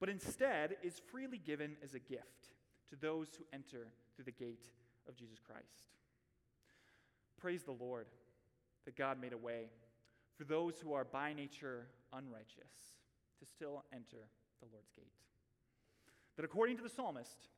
but 0.00 0.08
instead 0.08 0.76
is 0.82 1.00
freely 1.10 1.38
given 1.38 1.76
as 1.82 1.94
a 1.94 1.98
gift 1.98 2.54
to 2.90 2.96
those 2.96 3.28
who 3.36 3.44
enter 3.52 3.88
through 4.14 4.24
the 4.24 4.32
gate 4.32 4.66
of 5.08 5.16
Jesus 5.16 5.38
Christ. 5.38 5.92
Praise 7.40 7.62
the 7.62 7.72
Lord 7.72 8.06
that 8.84 8.96
God 8.96 9.20
made 9.20 9.32
a 9.32 9.38
way 9.38 9.70
for 10.36 10.44
those 10.44 10.78
who 10.80 10.92
are 10.92 11.04
by 11.04 11.32
nature 11.32 11.86
unrighteous 12.12 12.96
to 13.38 13.46
still 13.46 13.84
enter 13.92 14.28
the 14.60 14.66
Lord's 14.72 14.90
gate. 14.96 15.12
That 16.36 16.44
according 16.44 16.76
to 16.76 16.82
the 16.82 16.88
psalmist 16.88 17.48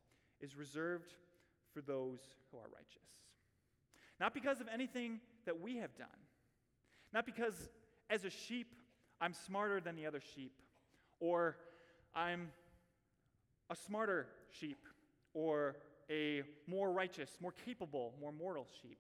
is 0.41 0.57
reserved 0.57 1.13
for 1.73 1.81
those 1.81 2.19
who 2.51 2.59
are 2.59 2.69
righteous. 2.75 3.09
Not 4.19 4.35
because 4.35 4.61
of 4.61 4.69
anything 4.73 5.21
that 5.47 5.61
we 5.61 5.77
have 5.77 5.97
done, 5.97 6.09
not 7.13 7.25
because 7.25 7.71
as 8.11 8.25
a 8.25 8.31
sheep 8.31 8.75
I'm 9.21 9.35
smarter 9.35 9.81
than 9.81 9.97
the 9.97 10.07
other 10.07 10.21
sheep, 10.35 10.53
or 11.19 11.57
I'm 12.15 12.51
a 13.69 13.77
smarter 13.77 14.27
sheep, 14.59 14.79
or 15.35 15.77
a 16.11 16.43
more 16.67 16.91
righteous, 16.91 17.31
more 17.41 17.53
capable, 17.65 18.15
more 18.21 18.33
mortal 18.33 18.67
sheep, 18.83 18.99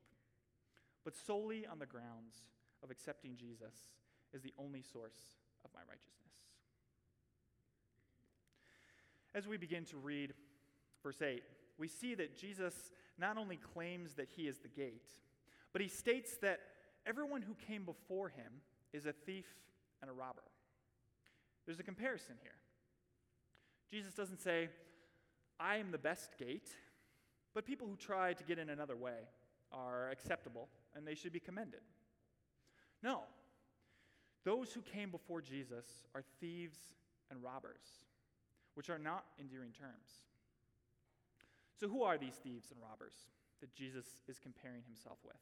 but 1.04 1.14
solely 1.16 1.66
on 1.66 1.78
the 1.78 1.86
grounds 1.86 2.36
of 2.82 2.90
accepting 2.90 3.36
Jesus 3.36 3.74
as 4.34 4.42
the 4.42 4.52
only 4.58 4.82
source 4.82 5.36
of 5.64 5.70
my 5.74 5.80
righteousness. 5.88 6.16
As 9.34 9.46
we 9.46 9.56
begin 9.56 9.84
to 9.86 9.96
read 9.96 10.34
verse 11.02 11.22
8, 11.22 11.42
we 11.78 11.88
see 11.88 12.14
that 12.16 12.36
Jesus 12.36 12.74
not 13.18 13.38
only 13.38 13.56
claims 13.56 14.14
that 14.14 14.28
he 14.36 14.48
is 14.48 14.58
the 14.58 14.68
gate, 14.68 15.10
but 15.72 15.80
he 15.80 15.88
states 15.88 16.36
that 16.42 16.60
everyone 17.06 17.42
who 17.42 17.54
came 17.66 17.84
before 17.84 18.28
him 18.28 18.60
is 18.92 19.06
a 19.06 19.12
thief 19.12 19.46
and 20.00 20.10
a 20.10 20.14
robber. 20.14 20.42
There's 21.66 21.80
a 21.80 21.84
comparison 21.84 22.36
here. 22.42 22.54
Jesus 23.90 24.14
doesn't 24.14 24.40
say, 24.40 24.68
I 25.58 25.76
am 25.76 25.90
the 25.90 25.98
best 25.98 26.38
gate, 26.38 26.70
but 27.54 27.66
people 27.66 27.86
who 27.86 27.96
try 27.96 28.32
to 28.32 28.44
get 28.44 28.58
in 28.58 28.70
another 28.70 28.96
way 28.96 29.28
are 29.72 30.10
acceptable 30.10 30.68
and 30.94 31.06
they 31.06 31.14
should 31.14 31.32
be 31.32 31.40
commended. 31.40 31.80
No. 33.02 33.22
Those 34.44 34.72
who 34.72 34.80
came 34.80 35.10
before 35.10 35.42
Jesus 35.42 35.86
are 36.14 36.22
thieves 36.40 36.78
and 37.30 37.42
robbers, 37.42 38.04
which 38.74 38.90
are 38.90 38.98
not 38.98 39.24
endearing 39.38 39.72
terms. 39.72 40.24
So, 41.78 41.88
who 41.88 42.02
are 42.02 42.18
these 42.18 42.34
thieves 42.34 42.70
and 42.70 42.80
robbers 42.80 43.14
that 43.60 43.74
Jesus 43.74 44.04
is 44.28 44.38
comparing 44.38 44.82
himself 44.86 45.18
with? 45.24 45.36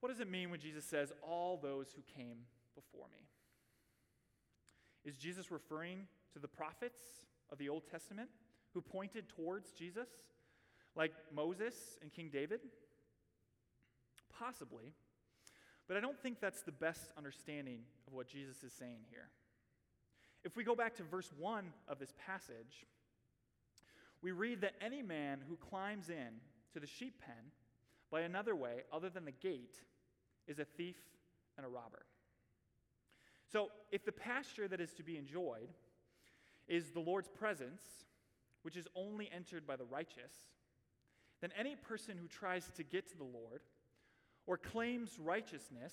What 0.00 0.10
does 0.10 0.20
it 0.20 0.30
mean 0.30 0.50
when 0.50 0.60
Jesus 0.60 0.84
says, 0.84 1.12
all 1.22 1.56
those 1.56 1.88
who 1.94 2.02
came 2.16 2.38
before 2.76 3.06
me. 3.12 3.26
Is 5.04 5.16
Jesus 5.16 5.50
referring 5.50 6.06
to 6.32 6.38
the 6.38 6.48
prophets 6.48 7.00
of 7.50 7.58
the 7.58 7.68
Old 7.68 7.82
Testament 7.90 8.28
who 8.74 8.80
pointed 8.80 9.28
towards 9.28 9.72
Jesus, 9.72 10.08
like 10.94 11.12
Moses 11.34 11.74
and 12.02 12.12
King 12.12 12.30
David? 12.32 12.60
Possibly. 14.38 14.92
But 15.88 15.96
I 15.96 16.00
don't 16.00 16.20
think 16.20 16.40
that's 16.40 16.62
the 16.62 16.72
best 16.72 17.12
understanding 17.16 17.80
of 18.06 18.12
what 18.12 18.28
Jesus 18.28 18.62
is 18.62 18.72
saying 18.72 19.04
here. 19.10 19.28
If 20.44 20.56
we 20.56 20.64
go 20.64 20.74
back 20.74 20.94
to 20.96 21.02
verse 21.04 21.30
1 21.38 21.64
of 21.88 21.98
this 21.98 22.12
passage, 22.26 22.86
we 24.22 24.32
read 24.32 24.60
that 24.62 24.74
any 24.80 25.02
man 25.02 25.40
who 25.48 25.56
climbs 25.56 26.08
in 26.08 26.40
to 26.72 26.80
the 26.80 26.86
sheep 26.86 27.20
pen 27.24 27.52
by 28.10 28.22
another 28.22 28.54
way 28.54 28.82
other 28.92 29.08
than 29.08 29.24
the 29.24 29.32
gate 29.32 29.76
is 30.46 30.58
a 30.58 30.64
thief 30.64 30.96
and 31.56 31.64
a 31.64 31.68
robber. 31.68 32.06
So, 33.50 33.68
if 33.92 34.04
the 34.04 34.12
pasture 34.12 34.66
that 34.68 34.80
is 34.80 34.92
to 34.94 35.02
be 35.02 35.16
enjoyed 35.16 35.68
is 36.68 36.90
the 36.90 37.00
Lord's 37.00 37.28
presence, 37.28 37.82
which 38.62 38.76
is 38.76 38.88
only 38.96 39.30
entered 39.32 39.66
by 39.66 39.76
the 39.76 39.84
righteous, 39.84 40.32
then 41.40 41.50
any 41.58 41.76
person 41.76 42.16
who 42.18 42.26
tries 42.26 42.70
to 42.76 42.82
get 42.82 43.08
to 43.10 43.16
the 43.16 43.24
Lord 43.24 43.60
or 44.46 44.56
claims 44.56 45.18
righteousness 45.18 45.92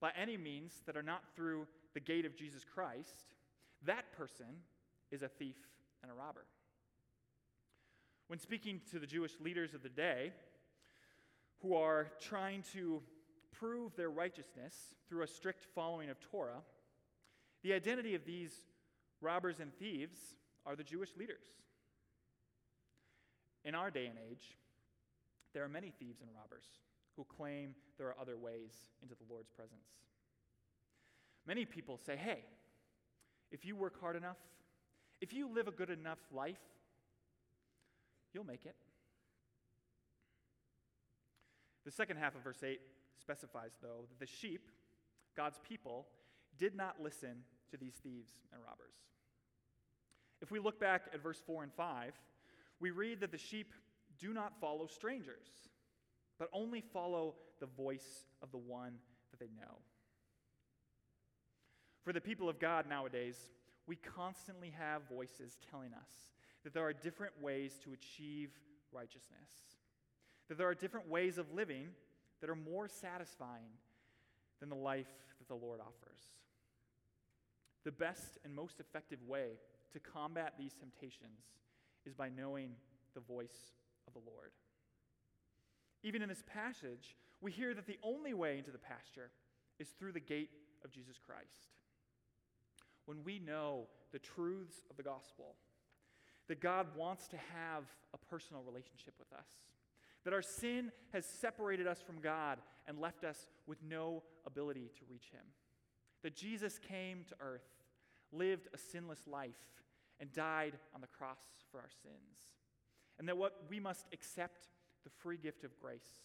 by 0.00 0.10
any 0.20 0.36
means 0.36 0.82
that 0.86 0.96
are 0.96 1.02
not 1.02 1.22
through 1.36 1.66
the 1.94 2.00
gate 2.00 2.24
of 2.24 2.34
Jesus 2.34 2.64
Christ, 2.64 3.24
that 3.84 4.10
person 4.16 4.46
is 5.10 5.22
a 5.22 5.28
thief 5.28 5.56
and 6.02 6.10
a 6.10 6.14
robber. 6.14 6.46
When 8.28 8.38
speaking 8.38 8.80
to 8.90 8.98
the 8.98 9.06
Jewish 9.06 9.32
leaders 9.40 9.74
of 9.74 9.82
the 9.82 9.88
day 9.88 10.32
who 11.62 11.74
are 11.74 12.12
trying 12.20 12.62
to 12.72 13.02
prove 13.52 13.94
their 13.96 14.10
righteousness 14.10 14.74
through 15.08 15.22
a 15.22 15.26
strict 15.26 15.66
following 15.74 16.10
of 16.10 16.18
Torah, 16.20 16.62
the 17.62 17.72
identity 17.72 18.14
of 18.14 18.24
these 18.24 18.52
robbers 19.20 19.60
and 19.60 19.74
thieves 19.78 20.18
are 20.66 20.76
the 20.76 20.84
Jewish 20.84 21.16
leaders. 21.16 21.42
In 23.64 23.74
our 23.74 23.90
day 23.90 24.06
and 24.06 24.16
age, 24.30 24.56
there 25.52 25.64
are 25.64 25.68
many 25.68 25.92
thieves 25.98 26.20
and 26.20 26.30
robbers 26.34 26.64
who 27.16 27.24
claim 27.24 27.74
there 27.98 28.06
are 28.08 28.16
other 28.20 28.38
ways 28.38 28.72
into 29.02 29.14
the 29.14 29.24
Lord's 29.28 29.50
presence. 29.50 29.86
Many 31.46 31.64
people 31.64 31.98
say, 31.98 32.16
hey, 32.16 32.44
if 33.50 33.64
you 33.64 33.76
work 33.76 34.00
hard 34.00 34.16
enough, 34.16 34.38
if 35.20 35.32
you 35.32 35.52
live 35.52 35.68
a 35.68 35.72
good 35.72 35.90
enough 35.90 36.18
life, 36.32 36.60
you'll 38.32 38.44
make 38.44 38.64
it. 38.64 38.76
The 41.84 41.90
second 41.90 42.18
half 42.18 42.34
of 42.34 42.42
verse 42.42 42.62
8 42.62 42.80
specifies, 43.20 43.72
though, 43.82 44.06
that 44.08 44.20
the 44.20 44.26
sheep, 44.26 44.70
God's 45.36 45.58
people, 45.68 46.06
did 46.58 46.74
not 46.74 46.96
listen 47.02 47.44
to 47.70 47.76
these 47.76 47.94
thieves 48.02 48.32
and 48.52 48.60
robbers. 48.62 48.94
If 50.42 50.50
we 50.50 50.58
look 50.58 50.80
back 50.80 51.02
at 51.12 51.22
verse 51.22 51.40
4 51.46 51.62
and 51.62 51.72
5, 51.72 52.12
we 52.80 52.90
read 52.90 53.20
that 53.20 53.30
the 53.30 53.38
sheep 53.38 53.72
do 54.18 54.32
not 54.32 54.58
follow 54.60 54.86
strangers, 54.86 55.48
but 56.38 56.48
only 56.52 56.80
follow 56.80 57.34
the 57.60 57.66
voice 57.66 58.24
of 58.42 58.50
the 58.50 58.58
one 58.58 58.94
that 59.30 59.40
they 59.40 59.50
know. 59.56 59.76
For 62.04 62.12
the 62.12 62.20
people 62.20 62.48
of 62.48 62.58
God 62.58 62.86
nowadays, 62.88 63.36
we 63.86 63.96
constantly 63.96 64.72
have 64.78 65.02
voices 65.08 65.58
telling 65.70 65.92
us 65.92 66.10
that 66.64 66.72
there 66.72 66.84
are 66.84 66.92
different 66.92 67.34
ways 67.42 67.78
to 67.84 67.92
achieve 67.92 68.50
righteousness, 68.92 69.50
that 70.48 70.58
there 70.58 70.68
are 70.68 70.74
different 70.74 71.08
ways 71.08 71.38
of 71.38 71.52
living 71.52 71.88
that 72.40 72.50
are 72.50 72.56
more 72.56 72.88
satisfying 72.88 73.70
than 74.60 74.68
the 74.68 74.74
life 74.74 75.08
that 75.38 75.48
the 75.48 75.54
Lord 75.54 75.80
offers. 75.80 76.20
The 77.84 77.92
best 77.92 78.38
and 78.44 78.54
most 78.54 78.80
effective 78.80 79.18
way 79.26 79.58
to 79.92 80.00
combat 80.00 80.54
these 80.58 80.74
temptations 80.74 81.40
is 82.04 82.14
by 82.14 82.28
knowing 82.28 82.70
the 83.14 83.20
voice 83.20 83.72
of 84.06 84.12
the 84.12 84.30
Lord. 84.30 84.50
Even 86.02 86.22
in 86.22 86.28
this 86.28 86.44
passage, 86.46 87.16
we 87.40 87.50
hear 87.50 87.74
that 87.74 87.86
the 87.86 87.98
only 88.02 88.34
way 88.34 88.58
into 88.58 88.70
the 88.70 88.78
pasture 88.78 89.30
is 89.78 89.88
through 89.98 90.12
the 90.12 90.20
gate 90.20 90.50
of 90.84 90.90
Jesus 90.90 91.16
Christ. 91.18 91.74
When 93.06 93.24
we 93.24 93.38
know 93.38 93.86
the 94.12 94.18
truths 94.18 94.84
of 94.90 94.96
the 94.96 95.02
gospel, 95.02 95.56
that 96.48 96.60
God 96.60 96.86
wants 96.96 97.28
to 97.28 97.36
have 97.36 97.84
a 98.12 98.18
personal 98.18 98.62
relationship 98.62 99.14
with 99.18 99.32
us, 99.32 99.46
that 100.24 100.34
our 100.34 100.42
sin 100.42 100.90
has 101.12 101.24
separated 101.24 101.86
us 101.86 102.00
from 102.00 102.20
God 102.20 102.58
and 102.86 102.98
left 102.98 103.24
us 103.24 103.46
with 103.66 103.78
no 103.82 104.22
ability 104.46 104.90
to 104.98 105.04
reach 105.08 105.30
Him, 105.32 105.44
that 106.22 106.36
Jesus 106.36 106.78
came 106.78 107.24
to 107.28 107.34
earth, 107.40 107.66
lived 108.32 108.68
a 108.72 108.78
sinless 108.78 109.26
life, 109.26 109.50
and 110.20 110.32
died 110.32 110.74
on 110.94 111.00
the 111.00 111.06
cross 111.06 111.40
for 111.70 111.78
our 111.78 111.90
sins, 112.02 112.38
and 113.18 113.28
that 113.28 113.36
what 113.36 113.64
we 113.68 113.80
must 113.80 114.06
accept 114.12 114.68
the 115.04 115.10
free 115.10 115.38
gift 115.38 115.64
of 115.64 115.78
grace 115.80 116.22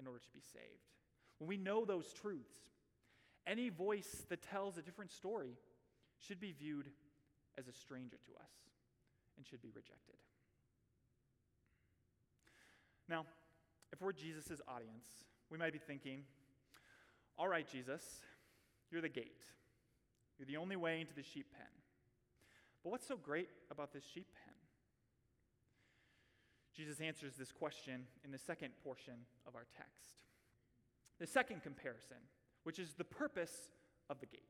in 0.00 0.06
order 0.06 0.18
to 0.18 0.30
be 0.32 0.40
saved. 0.40 0.90
When 1.38 1.48
we 1.48 1.56
know 1.56 1.84
those 1.84 2.12
truths, 2.12 2.56
any 3.46 3.68
voice 3.68 4.26
that 4.28 4.42
tells 4.42 4.76
a 4.76 4.82
different 4.82 5.12
story 5.12 5.56
should 6.18 6.40
be 6.40 6.52
viewed 6.52 6.86
as 7.58 7.68
a 7.68 7.72
stranger 7.72 8.16
to 8.16 8.32
us 8.40 8.50
and 9.36 9.46
should 9.46 9.62
be 9.62 9.70
rejected. 9.74 10.16
Now, 13.08 13.24
if 13.92 14.00
we're 14.00 14.12
Jesus' 14.12 14.60
audience, 14.66 15.06
we 15.50 15.58
might 15.58 15.72
be 15.72 15.78
thinking, 15.78 16.24
all 17.38 17.48
right, 17.48 17.66
Jesus, 17.70 18.02
you're 18.90 19.02
the 19.02 19.08
gate. 19.08 19.44
You're 20.38 20.46
the 20.46 20.56
only 20.56 20.76
way 20.76 21.00
into 21.00 21.14
the 21.14 21.22
sheep 21.22 21.46
pen. 21.56 21.66
But 22.82 22.90
what's 22.90 23.06
so 23.06 23.16
great 23.16 23.48
about 23.70 23.92
this 23.92 24.04
sheep 24.04 24.28
pen? 24.34 24.54
Jesus 26.76 27.00
answers 27.00 27.34
this 27.36 27.52
question 27.52 28.02
in 28.24 28.30
the 28.30 28.38
second 28.38 28.72
portion 28.84 29.14
of 29.46 29.54
our 29.54 29.66
text. 29.76 30.20
The 31.18 31.26
second 31.26 31.62
comparison, 31.62 32.18
which 32.64 32.78
is 32.78 32.92
the 32.92 33.04
purpose 33.04 33.70
of 34.10 34.20
the 34.20 34.26
gate. 34.26 34.42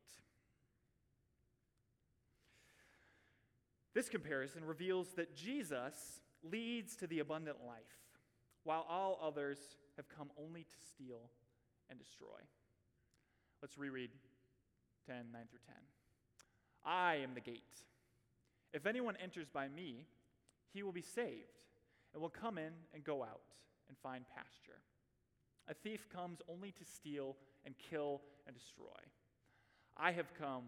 This 3.95 4.09
comparison 4.09 4.65
reveals 4.65 5.09
that 5.15 5.35
Jesus 5.35 6.21
leads 6.43 6.97
to 6.97 7.07
the 7.07 7.21
abundant 7.21 7.59
life, 7.67 7.81
while 8.65 8.85
all 8.89 9.19
others 9.23 9.59
have 9.97 10.09
come 10.09 10.31
only 10.39 10.65
to 10.65 10.77
steal 10.87 11.31
and 11.89 11.99
destroy. 11.99 12.41
Let's 13.63 13.79
reread 13.79 14.11
10, 15.07 15.17
9 15.33 15.43
through 15.51 15.61
10. 15.67 15.75
I 16.85 17.17
am 17.17 17.35
the 17.35 17.41
gate. 17.41 17.63
If 18.73 18.87
anyone 18.87 19.17
enters 19.23 19.49
by 19.49 19.69
me, 19.69 20.07
he 20.73 20.83
will 20.83 20.93
be 20.93 21.03
saved, 21.03 21.65
and 22.13 22.23
will 22.23 22.31
come 22.31 22.59
in 22.59 22.73
and 22.95 23.05
go 23.05 23.23
out 23.23 23.41
and 23.89 23.97
find 23.99 24.25
pasture. 24.29 24.81
A 25.69 25.75
thief 25.75 26.09
comes 26.15 26.41
only 26.49 26.71
to 26.73 26.85
steal 26.85 27.37
and 27.65 27.75
kill 27.79 28.21
and 28.47 28.55
destroy. 28.55 28.85
I 29.97 30.13
have 30.13 30.33
come 30.39 30.65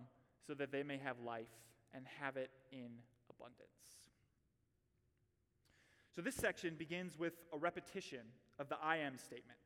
so 0.47 0.55
that 0.55 0.73
they 0.73 0.83
may 0.83 0.99
have 0.99 1.17
life 1.25 1.47
and 1.95 2.05
have 2.21 2.37
it 2.37 2.51
in 2.73 2.89
abundance. 3.31 3.69
So, 6.15 6.23
this 6.23 6.35
section 6.35 6.75
begins 6.77 7.19
with 7.19 7.35
a 7.53 7.59
repetition 7.59 8.27
of 8.59 8.69
the 8.69 8.77
I 8.83 8.97
am 8.97 9.19
statement 9.19 9.61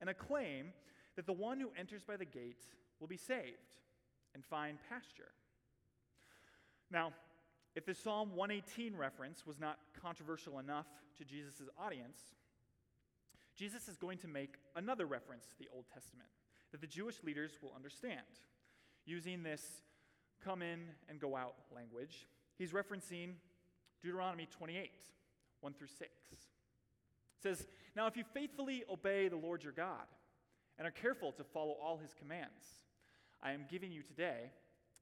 and 0.00 0.10
a 0.10 0.14
claim 0.14 0.72
that 1.14 1.26
the 1.26 1.32
one 1.32 1.60
who 1.60 1.70
enters 1.78 2.02
by 2.02 2.16
the 2.16 2.24
gate 2.24 2.64
will 2.98 3.06
be 3.06 3.16
saved 3.16 3.72
and 4.34 4.44
find 4.44 4.78
pasture. 4.88 5.32
Now, 6.90 7.12
if 7.74 7.86
the 7.86 7.94
Psalm 7.94 8.36
118 8.36 8.96
reference 8.96 9.46
was 9.46 9.58
not 9.58 9.78
controversial 10.00 10.58
enough 10.58 10.86
to 11.18 11.24
Jesus' 11.24 11.68
audience, 11.78 12.18
Jesus 13.56 13.88
is 13.88 13.96
going 13.96 14.18
to 14.18 14.28
make 14.28 14.56
another 14.76 15.06
reference 15.06 15.46
to 15.46 15.58
the 15.58 15.68
Old 15.74 15.84
Testament 15.92 16.28
that 16.70 16.80
the 16.80 16.86
Jewish 16.86 17.22
leaders 17.22 17.52
will 17.62 17.72
understand, 17.74 18.20
using 19.04 19.42
this 19.42 19.62
come 20.44 20.62
in 20.62 20.80
and 21.08 21.20
go 21.20 21.36
out 21.36 21.54
language 21.74 22.26
He's 22.58 22.70
referencing 22.70 23.34
Deuteronomy 24.02 24.46
28, 24.56 24.90
1 25.60 25.72
through 25.72 25.88
6. 25.88 26.00
It 26.30 26.38
says, 27.42 27.66
Now 27.96 28.06
if 28.06 28.16
you 28.16 28.24
faithfully 28.32 28.84
obey 28.88 29.26
the 29.26 29.36
Lord 29.36 29.64
your 29.64 29.72
God 29.72 30.06
and 30.78 30.86
are 30.86 30.92
careful 30.92 31.32
to 31.32 31.42
follow 31.44 31.76
all 31.82 31.96
his 31.96 32.14
commands, 32.14 32.81
I 33.42 33.52
am 33.52 33.66
giving 33.68 33.92
you 33.92 34.02
today, 34.02 34.50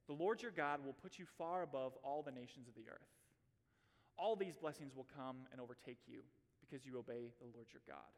the 0.07 0.13
Lord 0.13 0.41
your 0.41 0.51
God 0.51 0.83
will 0.85 0.93
put 0.93 1.19
you 1.19 1.25
far 1.37 1.63
above 1.63 1.93
all 2.03 2.23
the 2.23 2.31
nations 2.31 2.67
of 2.67 2.75
the 2.75 2.89
earth. 2.89 3.07
All 4.17 4.35
these 4.35 4.57
blessings 4.57 4.95
will 4.95 5.07
come 5.15 5.37
and 5.51 5.61
overtake 5.61 5.99
you 6.07 6.21
because 6.59 6.85
you 6.85 6.97
obey 6.97 7.31
the 7.39 7.47
Lord 7.53 7.67
your 7.71 7.81
God. 7.87 8.11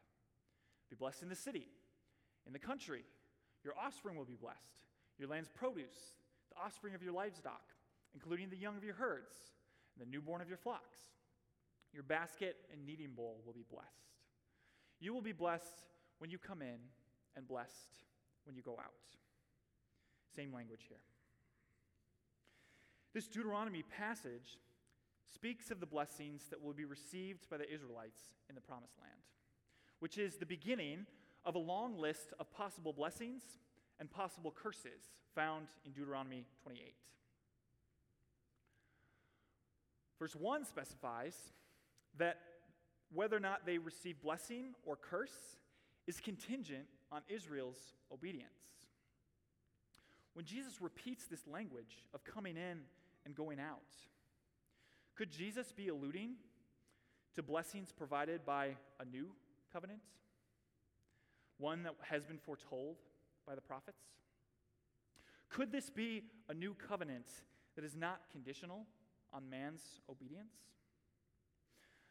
Be 0.90 0.96
blessed 0.96 1.22
in 1.22 1.28
the 1.28 1.36
city, 1.36 1.68
in 2.46 2.52
the 2.52 2.58
country. 2.58 3.04
Your 3.64 3.74
offspring 3.78 4.16
will 4.16 4.24
be 4.24 4.36
blessed, 4.36 4.84
your 5.18 5.28
land's 5.28 5.48
produce, 5.48 6.14
the 6.50 6.62
offspring 6.62 6.94
of 6.94 7.02
your 7.02 7.12
livestock 7.12 7.74
including 8.14 8.48
the 8.48 8.56
young 8.56 8.76
of 8.76 8.84
your 8.84 8.94
herds 8.94 9.34
and 9.94 10.06
the 10.06 10.10
newborn 10.10 10.40
of 10.40 10.48
your 10.48 10.56
flocks. 10.56 10.98
Your 11.92 12.04
basket 12.04 12.56
and 12.72 12.84
kneading 12.86 13.12
bowl 13.14 13.40
will 13.44 13.52
be 13.52 13.64
blessed. 13.70 14.14
You 15.00 15.12
will 15.12 15.22
be 15.22 15.32
blessed 15.32 15.84
when 16.18 16.30
you 16.30 16.38
come 16.38 16.62
in 16.62 16.78
and 17.36 17.46
blessed 17.46 17.90
when 18.44 18.56
you 18.56 18.62
go 18.62 18.72
out. 18.72 18.92
Same 20.36 20.52
language 20.52 20.86
here. 20.88 20.98
This 23.12 23.28
Deuteronomy 23.28 23.84
passage 23.96 24.58
speaks 25.32 25.70
of 25.70 25.80
the 25.80 25.86
blessings 25.86 26.42
that 26.50 26.62
will 26.62 26.72
be 26.72 26.84
received 26.84 27.48
by 27.48 27.56
the 27.56 27.72
Israelites 27.72 28.20
in 28.48 28.54
the 28.54 28.60
promised 28.60 28.98
land, 29.00 29.22
which 30.00 30.18
is 30.18 30.36
the 30.36 30.46
beginning 30.46 31.06
of 31.44 31.54
a 31.54 31.58
long 31.58 31.98
list 31.98 32.32
of 32.40 32.52
possible 32.52 32.92
blessings 32.92 33.42
and 34.00 34.10
possible 34.10 34.50
curses 34.50 35.12
found 35.34 35.68
in 35.84 35.92
Deuteronomy 35.92 36.44
28. 36.62 36.94
Verse 40.18 40.34
1 40.34 40.64
specifies 40.64 41.36
that 42.18 42.38
whether 43.12 43.36
or 43.36 43.40
not 43.40 43.66
they 43.66 43.78
receive 43.78 44.20
blessing 44.22 44.74
or 44.84 44.96
curse 44.96 45.58
is 46.06 46.20
contingent 46.20 46.86
on 47.12 47.22
Israel's 47.28 47.94
obedience. 48.12 48.73
When 50.34 50.44
Jesus 50.44 50.80
repeats 50.80 51.26
this 51.26 51.46
language 51.46 52.04
of 52.12 52.24
coming 52.24 52.56
in 52.56 52.80
and 53.24 53.34
going 53.34 53.60
out, 53.60 53.88
could 55.14 55.30
Jesus 55.30 55.72
be 55.72 55.88
alluding 55.88 56.34
to 57.34 57.42
blessings 57.42 57.92
provided 57.92 58.44
by 58.44 58.76
a 59.00 59.04
new 59.04 59.28
covenant? 59.72 60.00
One 61.58 61.84
that 61.84 61.94
has 62.02 62.24
been 62.24 62.38
foretold 62.38 62.96
by 63.46 63.54
the 63.54 63.60
prophets? 63.60 64.02
Could 65.50 65.70
this 65.70 65.88
be 65.88 66.24
a 66.48 66.54
new 66.54 66.74
covenant 66.74 67.26
that 67.76 67.84
is 67.84 67.94
not 67.94 68.22
conditional 68.32 68.86
on 69.32 69.48
man's 69.48 70.00
obedience? 70.10 70.54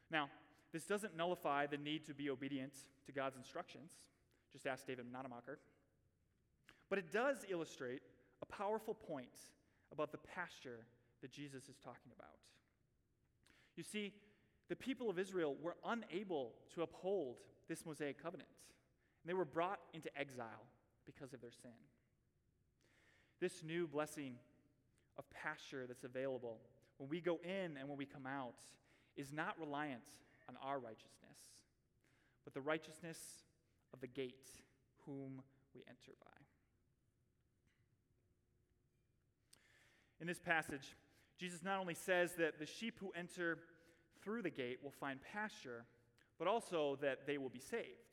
Now, 0.09 0.29
this 0.71 0.85
doesn't 0.85 1.15
nullify 1.17 1.67
the 1.67 1.77
need 1.77 2.05
to 2.05 2.13
be 2.13 2.29
obedient 2.29 2.73
to 3.05 3.11
God's 3.11 3.35
instructions. 3.35 3.91
Just 4.53 4.65
ask 4.65 4.87
David 4.87 5.05
Nonemacher. 5.11 5.57
But 6.89 6.99
it 6.99 7.11
does 7.11 7.37
illustrate 7.49 8.01
a 8.43 8.45
powerful 8.45 8.93
point 8.93 9.47
about 9.91 10.11
the 10.11 10.19
pasture 10.19 10.85
that 11.21 11.31
Jesus 11.31 11.63
is 11.69 11.77
talking 11.83 12.11
about. 12.15 12.37
You 13.75 13.83
see, 13.83 14.13
the 14.69 14.75
people 14.75 15.09
of 15.09 15.17
Israel 15.17 15.55
were 15.61 15.75
unable 15.85 16.51
to 16.75 16.83
uphold 16.83 17.37
this 17.67 17.85
Mosaic 17.85 18.21
covenant, 18.21 18.49
and 19.23 19.29
they 19.29 19.33
were 19.33 19.45
brought 19.45 19.79
into 19.93 20.15
exile 20.19 20.67
because 21.05 21.33
of 21.33 21.41
their 21.41 21.51
sin. 21.51 21.71
This 23.39 23.63
new 23.63 23.87
blessing 23.87 24.35
of 25.17 25.23
pasture 25.29 25.85
that's 25.87 26.03
available 26.03 26.59
when 26.97 27.09
we 27.09 27.21
go 27.21 27.39
in 27.43 27.77
and 27.77 27.87
when 27.89 27.97
we 27.97 28.05
come 28.05 28.25
out, 28.25 28.59
is 29.15 29.31
not 29.31 29.59
reliant 29.59 30.01
on 30.49 30.55
our 30.63 30.79
righteousness, 30.79 31.37
but 32.43 32.53
the 32.53 32.61
righteousness 32.61 33.17
of 33.93 34.01
the 34.01 34.07
gate 34.07 34.47
whom 35.05 35.41
we 35.75 35.81
enter 35.87 36.11
by. 36.23 36.42
In 40.23 40.27
this 40.27 40.39
passage, 40.39 40.95
Jesus 41.37 41.65
not 41.65 41.81
only 41.81 41.95
says 41.95 42.35
that 42.37 42.57
the 42.57 42.65
sheep 42.65 42.97
who 43.01 43.11
enter 43.13 43.57
through 44.23 44.41
the 44.41 44.49
gate 44.49 44.79
will 44.81 44.89
find 44.89 45.19
pasture, 45.21 45.83
but 46.39 46.47
also 46.47 46.97
that 47.01 47.27
they 47.27 47.37
will 47.37 47.49
be 47.49 47.59
saved. 47.59 48.07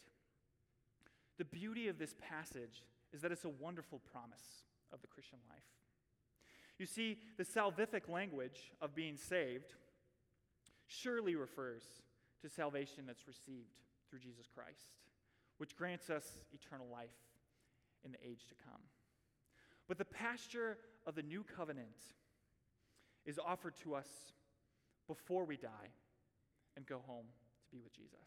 The 1.38 1.44
beauty 1.44 1.86
of 1.86 2.00
this 2.00 2.16
passage 2.20 2.82
is 3.12 3.22
that 3.22 3.30
it's 3.30 3.44
a 3.44 3.48
wonderful 3.48 4.00
promise 4.12 4.64
of 4.92 5.00
the 5.02 5.06
Christian 5.06 5.38
life. 5.48 5.62
You 6.80 6.86
see, 6.86 7.18
the 7.38 7.44
salvific 7.44 8.08
language 8.08 8.72
of 8.82 8.92
being 8.92 9.16
saved 9.16 9.74
surely 10.88 11.36
refers 11.36 11.84
to 12.42 12.48
salvation 12.48 13.04
that's 13.06 13.28
received 13.28 13.70
through 14.08 14.18
Jesus 14.18 14.46
Christ, 14.52 14.88
which 15.58 15.76
grants 15.76 16.10
us 16.10 16.24
eternal 16.52 16.88
life 16.90 17.14
in 18.04 18.10
the 18.10 18.18
age 18.28 18.48
to 18.48 18.56
come. 18.64 18.82
But 19.86 19.98
the 19.98 20.04
pasture 20.04 20.76
of 21.06 21.14
the 21.14 21.22
new 21.22 21.44
covenant 21.56 21.96
is 23.24 23.38
offered 23.38 23.74
to 23.82 23.94
us 23.94 24.08
before 25.06 25.44
we 25.44 25.56
die 25.56 25.92
and 26.76 26.86
go 26.86 27.00
home 27.06 27.26
to 27.64 27.70
be 27.70 27.80
with 27.82 27.94
Jesus. 27.94 28.18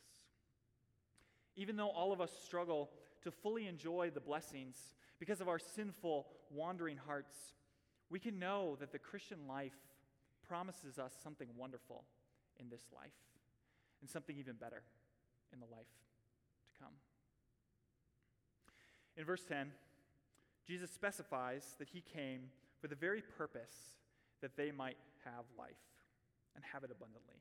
Even 1.56 1.76
though 1.76 1.90
all 1.90 2.12
of 2.12 2.22
us 2.22 2.32
struggle 2.44 2.90
to 3.24 3.32
fully 3.32 3.68
enjoy 3.68 4.10
the 4.14 4.20
blessings 4.20 4.96
because 5.20 5.40
of 5.40 5.48
our 5.48 5.60
sinful, 5.60 6.28
wandering 6.52 6.98
hearts, 6.98 7.36
we 8.10 8.20
can 8.20 8.40
know 8.40 8.76
that 8.80 8.92
the 8.92 9.00
Christian 9.00 9.48
life 9.48 9.78
promises 10.48 11.00
us 11.00 11.14
something 11.24 11.48
wonderful 11.56 12.04
in 12.60 12.70
this 12.70 12.84
life 12.94 13.12
and 14.02 14.10
something 14.10 14.38
even 14.38 14.56
better 14.56 14.84
in 15.54 15.60
the 15.60 15.66
life 15.66 15.88
to 16.68 16.84
come. 16.84 16.94
In 19.16 19.26
verse 19.26 19.44
10, 19.48 19.72
Jesus 20.68 20.92
specifies 20.92 21.76
that 21.80 21.90
he 21.90 22.02
came 22.02 22.50
for 22.84 22.90
the 22.90 22.96
very 22.96 23.24
purpose 23.38 23.96
that 24.42 24.58
they 24.58 24.70
might 24.70 24.98
have 25.24 25.46
life 25.58 25.72
and 26.54 26.66
have 26.74 26.84
it 26.84 26.92
abundantly. 26.92 27.38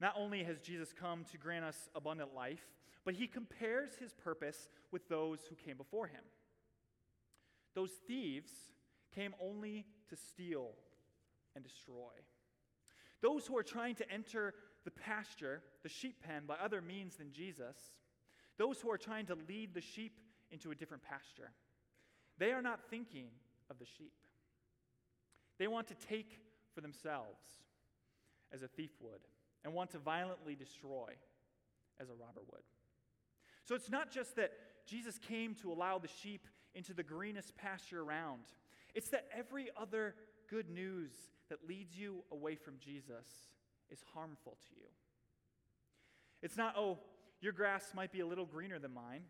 Not 0.00 0.14
only 0.16 0.42
has 0.44 0.60
Jesus 0.60 0.94
come 0.98 1.26
to 1.30 1.36
grant 1.36 1.66
us 1.66 1.90
abundant 1.94 2.34
life, 2.34 2.64
but 3.04 3.12
he 3.12 3.26
compares 3.26 3.96
his 3.96 4.14
purpose 4.14 4.70
with 4.92 5.06
those 5.10 5.40
who 5.46 5.56
came 5.56 5.76
before 5.76 6.06
him. 6.06 6.22
Those 7.74 7.90
thieves 8.08 8.50
came 9.14 9.34
only 9.42 9.84
to 10.08 10.16
steal 10.16 10.70
and 11.54 11.62
destroy. 11.62 12.12
Those 13.20 13.46
who 13.46 13.58
are 13.58 13.62
trying 13.62 13.96
to 13.96 14.10
enter 14.10 14.54
the 14.86 14.90
pasture, 14.90 15.60
the 15.82 15.90
sheep 15.90 16.22
pen, 16.26 16.44
by 16.46 16.54
other 16.54 16.80
means 16.80 17.16
than 17.16 17.30
Jesus, 17.30 17.76
those 18.56 18.80
who 18.80 18.90
are 18.90 18.96
trying 18.96 19.26
to 19.26 19.36
lead 19.46 19.74
the 19.74 19.82
sheep 19.82 20.18
into 20.50 20.70
a 20.70 20.74
different 20.74 21.02
pasture, 21.02 21.50
they 22.38 22.52
are 22.52 22.62
not 22.62 22.80
thinking 22.88 23.26
of 23.72 23.78
the 23.78 23.86
sheep. 23.98 24.12
They 25.58 25.66
want 25.66 25.88
to 25.88 25.94
take 25.94 26.38
for 26.74 26.80
themselves 26.80 27.40
as 28.52 28.62
a 28.62 28.68
thief 28.68 28.90
would, 29.00 29.20
and 29.64 29.72
want 29.72 29.90
to 29.92 29.98
violently 29.98 30.54
destroy 30.54 31.08
as 31.98 32.10
a 32.10 32.12
robber 32.12 32.42
would. 32.50 32.62
So 33.64 33.74
it's 33.74 33.90
not 33.90 34.10
just 34.10 34.36
that 34.36 34.52
Jesus 34.86 35.18
came 35.18 35.54
to 35.56 35.72
allow 35.72 35.98
the 35.98 36.08
sheep 36.08 36.46
into 36.74 36.92
the 36.92 37.02
greenest 37.02 37.56
pasture 37.56 38.02
around, 38.02 38.42
it's 38.94 39.08
that 39.08 39.26
every 39.36 39.70
other 39.80 40.14
good 40.50 40.68
news 40.68 41.12
that 41.48 41.66
leads 41.66 41.96
you 41.96 42.24
away 42.30 42.56
from 42.56 42.74
Jesus 42.78 43.26
is 43.90 44.02
harmful 44.14 44.58
to 44.68 44.74
you. 44.76 44.88
It's 46.42 46.56
not, 46.56 46.74
oh, 46.76 46.98
your 47.40 47.52
grass 47.52 47.92
might 47.94 48.12
be 48.12 48.20
a 48.20 48.26
little 48.26 48.46
greener 48.46 48.78
than 48.78 48.92
mine, 48.92 49.22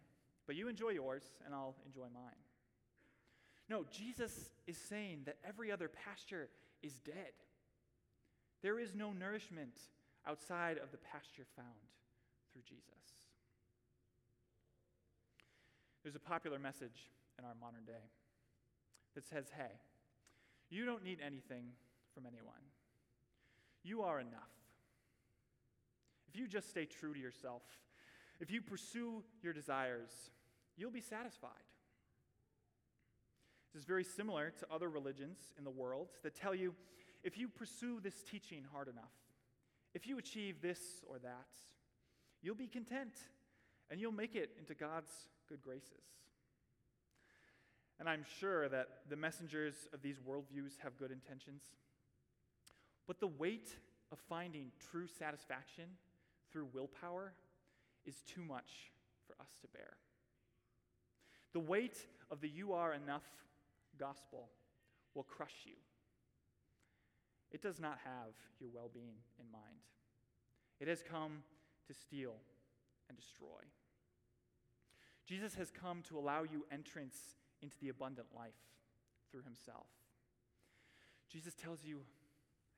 but 0.47 0.57
you 0.57 0.69
enjoy 0.69 0.91
yours 0.91 1.23
and 1.45 1.55
I'll 1.55 1.77
enjoy 1.87 2.07
mine. 2.13 2.42
No, 3.73 3.87
Jesus 3.91 4.51
is 4.67 4.77
saying 4.77 5.21
that 5.25 5.39
every 5.49 5.73
other 5.73 5.89
pasture 5.89 6.51
is 6.83 6.93
dead. 7.07 7.33
There 8.63 8.79
is 8.79 8.95
no 8.95 9.15
nourishment 9.15 9.73
outside 10.29 10.77
of 10.77 10.91
the 10.91 10.99
pasture 10.99 11.47
found 11.57 11.89
through 12.53 12.61
Jesus. 12.69 12.85
There's 16.03 16.17
a 16.17 16.21
popular 16.21 16.59
message 16.59 17.09
in 17.39 17.47
our 17.47 17.55
modern 17.59 17.87
day 17.87 18.11
that 19.15 19.27
says, 19.27 19.47
hey, 19.57 19.73
you 20.69 20.85
don't 20.85 21.03
need 21.03 21.21
anything 21.25 21.65
from 22.13 22.27
anyone. 22.27 22.53
You 23.83 24.03
are 24.03 24.21
enough. 24.21 24.53
If 26.29 26.39
you 26.39 26.47
just 26.47 26.69
stay 26.69 26.85
true 26.85 27.15
to 27.15 27.19
yourself, 27.19 27.63
if 28.39 28.51
you 28.51 28.61
pursue 28.61 29.25
your 29.43 29.55
desires, 29.55 30.11
you'll 30.77 30.91
be 30.91 31.01
satisfied. 31.01 31.72
This 33.73 33.83
is 33.83 33.87
very 33.87 34.05
similar 34.05 34.53
to 34.59 34.67
other 34.71 34.91
religions 34.91 35.39
in 35.57 35.65
the 35.65 35.71
world 35.71 36.09
that 36.23 36.35
tell 36.35 36.55
you 36.55 36.75
if 37.25 37.39
you 37.39 37.49
pursue 37.49 38.01
this 38.01 38.23
teaching 38.31 38.65
hard 38.73 38.89
enough, 38.89 39.13
if 39.95 40.07
you 40.07 40.19
achieve 40.19 40.61
this 40.61 40.81
or 41.09 41.19
that, 41.21 41.49
you'll 42.43 42.55
be 42.55 42.67
content 42.67 43.15
and 43.91 44.01
you'll 44.01 44.13
make 44.13 44.35
it 44.35 44.51
into 44.59 44.75
God's 44.75 45.13
good 45.49 45.63
graces. 45.63 46.05
And 47.99 48.09
I'm 48.09 48.25
sure 48.41 48.69
that 48.69 48.89
the 49.09 49.17
messengers 49.17 49.75
of 49.95 50.03
these 50.03 50.17
worldviews 50.19 50.79
have 50.83 50.99
good 50.99 51.13
intentions. 51.13 51.63
But 53.07 53.21
the 53.21 53.29
weight 53.29 53.77
of 54.11 54.19
finding 54.29 54.73
true 54.91 55.07
satisfaction 55.07 55.85
through 56.51 56.69
willpower 56.73 57.33
is 58.05 58.23
too 58.27 58.43
much 58.43 58.91
for 59.27 59.35
us 59.41 59.51
to 59.61 59.69
bear. 59.69 59.97
The 61.53 61.61
weight 61.61 61.97
of 62.31 62.41
the 62.41 62.49
you 62.49 62.73
are 62.73 62.93
enough 62.93 63.23
gospel 63.99 64.49
will 65.15 65.25
crush 65.25 65.65
you. 65.65 65.75
It 67.51 67.63
does 67.63 67.79
not 67.79 67.99
have 68.05 68.33
your 68.61 68.71
well 68.73 68.91
being 68.93 69.17
in 69.39 69.51
mind. 69.53 69.85
It 70.81 70.89
has 70.89 71.03
come 71.03 71.43
to 71.87 71.95
steal 71.95 72.35
and 73.09 73.19
destroy. 73.19 73.61
Jesus 75.27 75.55
has 75.55 75.71
come 75.71 76.03
to 76.09 76.19
allow 76.19 76.43
you 76.43 76.65
entrance 76.73 77.17
into 77.61 77.77
the 77.81 77.91
abundant 77.91 78.29
life 78.35 78.59
through 79.31 79.43
himself. 79.43 79.87
Jesus 81.31 81.55
tells 81.55 81.85
you, 81.85 82.01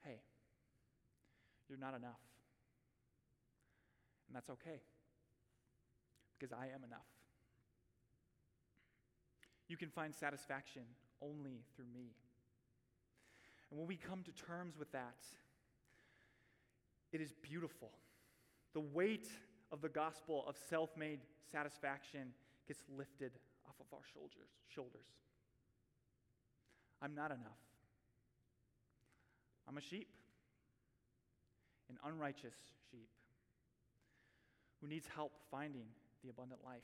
hey, 0.05 0.21
you're 1.69 1.79
not 1.79 1.95
enough. 1.95 2.21
And 4.29 4.37
that's 4.37 4.51
okay, 4.51 4.81
because 6.39 6.53
I 6.53 6.67
am 6.67 6.85
enough. 6.85 7.07
You 9.69 9.77
can 9.77 9.89
find 9.89 10.15
satisfaction 10.15 10.83
only 11.25 11.65
through 11.75 11.87
me. 11.95 12.13
And 13.71 13.79
when 13.79 13.89
we 13.89 13.97
come 13.97 14.23
to 14.23 14.33
terms 14.33 14.77
with 14.79 14.91
that, 14.93 15.25
it 17.13 17.21
is 17.21 17.33
beautiful. 17.43 17.91
The 18.75 18.81
weight 18.81 19.29
of 19.73 19.81
the 19.81 19.89
gospel 19.89 20.45
of 20.47 20.57
self 20.69 20.91
made 20.97 21.21
satisfaction 21.51 22.33
gets 22.67 22.81
lifted 22.97 23.33
off 23.67 23.75
of 23.81 23.87
our 23.93 24.05
shoulders. 24.13 24.51
shoulders. 24.69 25.07
I'm 27.01 27.15
not 27.15 27.31
enough. 27.31 27.61
I'm 29.69 29.77
a 29.77 29.81
sheep, 29.81 30.09
an 31.89 31.97
unrighteous 32.05 32.55
sheep 32.91 33.09
who 34.81 34.89
needs 34.89 35.09
help 35.15 35.33
finding 35.51 35.87
the 36.23 36.31
abundant 36.31 36.61
life. 36.65 36.83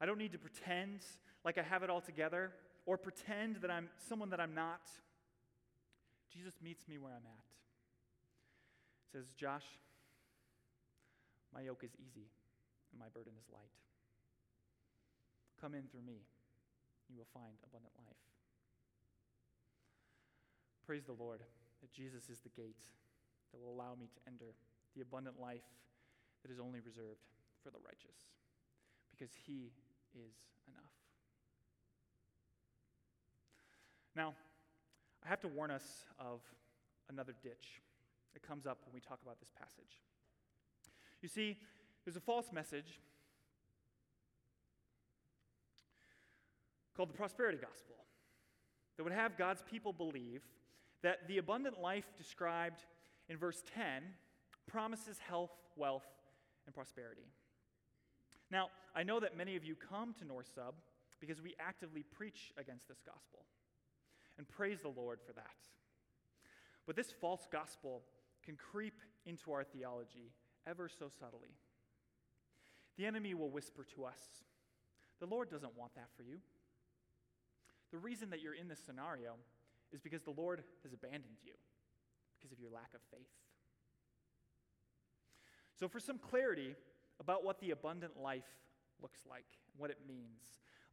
I 0.00 0.06
don't 0.06 0.18
need 0.18 0.32
to 0.32 0.38
pretend 0.38 1.00
like 1.44 1.58
I 1.58 1.62
have 1.62 1.82
it 1.82 1.90
all 1.90 2.00
together 2.00 2.52
or 2.86 2.96
pretend 2.96 3.56
that 3.62 3.70
I'm 3.70 3.88
someone 4.08 4.30
that 4.30 4.40
I'm 4.40 4.54
not. 4.54 4.88
Jesus 6.32 6.54
meets 6.62 6.88
me 6.88 6.98
where 6.98 7.12
I'm 7.12 7.26
at. 7.26 7.44
He 9.04 9.18
says, 9.18 9.32
Josh, 9.36 9.66
my 11.54 11.60
yoke 11.60 11.84
is 11.84 11.92
easy 11.94 12.26
and 12.90 12.98
my 12.98 13.08
burden 13.12 13.34
is 13.38 13.46
light. 13.52 13.70
Come 15.60 15.74
in 15.74 15.84
through 15.90 16.02
me, 16.02 16.26
you 17.08 17.16
will 17.16 17.30
find 17.32 17.54
abundant 17.64 17.94
life. 17.98 18.24
Praise 20.84 21.04
the 21.04 21.16
Lord 21.16 21.40
that 21.80 21.92
Jesus 21.92 22.28
is 22.28 22.40
the 22.40 22.50
gate 22.50 22.82
that 23.52 23.60
will 23.60 23.72
allow 23.72 23.94
me 23.94 24.08
to 24.12 24.20
enter 24.26 24.52
the 24.96 25.02
abundant 25.02 25.40
life 25.40 25.64
that 26.42 26.50
is 26.50 26.58
only 26.58 26.80
reserved 26.80 27.24
for 27.62 27.70
the 27.70 27.80
righteous, 27.80 28.28
because 29.10 29.32
he 29.46 29.72
is 30.12 30.34
enough. 30.68 31.03
Now, 34.16 34.34
I 35.24 35.28
have 35.28 35.40
to 35.40 35.48
warn 35.48 35.70
us 35.70 36.04
of 36.18 36.40
another 37.08 37.34
ditch 37.42 37.80
that 38.34 38.42
comes 38.42 38.66
up 38.66 38.78
when 38.84 38.94
we 38.94 39.00
talk 39.00 39.20
about 39.22 39.40
this 39.40 39.50
passage. 39.58 40.00
You 41.22 41.28
see, 41.28 41.56
there's 42.04 42.16
a 42.16 42.20
false 42.20 42.52
message 42.52 43.00
called 46.96 47.08
the 47.08 47.14
prosperity 47.14 47.58
gospel 47.58 47.96
that 48.96 49.02
would 49.02 49.12
have 49.12 49.36
God's 49.36 49.62
people 49.68 49.92
believe 49.92 50.42
that 51.02 51.26
the 51.28 51.38
abundant 51.38 51.80
life 51.80 52.04
described 52.16 52.84
in 53.28 53.36
verse 53.36 53.62
10 53.74 54.02
promises 54.66 55.18
health, 55.18 55.50
wealth, 55.76 56.06
and 56.66 56.74
prosperity. 56.74 57.26
Now, 58.50 58.68
I 58.94 59.02
know 59.02 59.20
that 59.20 59.36
many 59.36 59.56
of 59.56 59.64
you 59.64 59.74
come 59.74 60.14
to 60.18 60.24
North 60.24 60.48
Sub 60.54 60.74
because 61.20 61.42
we 61.42 61.54
actively 61.58 62.02
preach 62.02 62.52
against 62.56 62.88
this 62.88 63.00
gospel. 63.04 63.46
And 64.38 64.48
praise 64.48 64.80
the 64.80 64.88
Lord 64.88 65.20
for 65.24 65.32
that. 65.34 65.44
But 66.86 66.96
this 66.96 67.12
false 67.20 67.46
gospel 67.50 68.02
can 68.44 68.56
creep 68.56 69.00
into 69.26 69.52
our 69.52 69.64
theology 69.64 70.32
ever 70.66 70.88
so 70.88 71.06
subtly. 71.08 71.50
The 72.96 73.06
enemy 73.06 73.34
will 73.34 73.50
whisper 73.50 73.84
to 73.96 74.04
us, 74.04 74.44
The 75.20 75.26
Lord 75.26 75.50
doesn't 75.50 75.76
want 75.76 75.94
that 75.94 76.08
for 76.16 76.22
you. 76.22 76.38
The 77.90 77.98
reason 77.98 78.30
that 78.30 78.42
you're 78.42 78.54
in 78.54 78.68
this 78.68 78.80
scenario 78.84 79.34
is 79.92 80.00
because 80.00 80.22
the 80.22 80.34
Lord 80.36 80.62
has 80.82 80.92
abandoned 80.92 81.38
you 81.44 81.52
because 82.36 82.52
of 82.52 82.58
your 82.58 82.70
lack 82.70 82.92
of 82.94 83.00
faith. 83.10 83.30
So, 85.78 85.88
for 85.88 86.00
some 86.00 86.18
clarity 86.18 86.74
about 87.20 87.44
what 87.44 87.60
the 87.60 87.70
abundant 87.70 88.20
life 88.20 88.44
looks 89.00 89.20
like 89.28 89.46
what 89.76 89.90
it 89.90 89.98
means, 90.06 90.42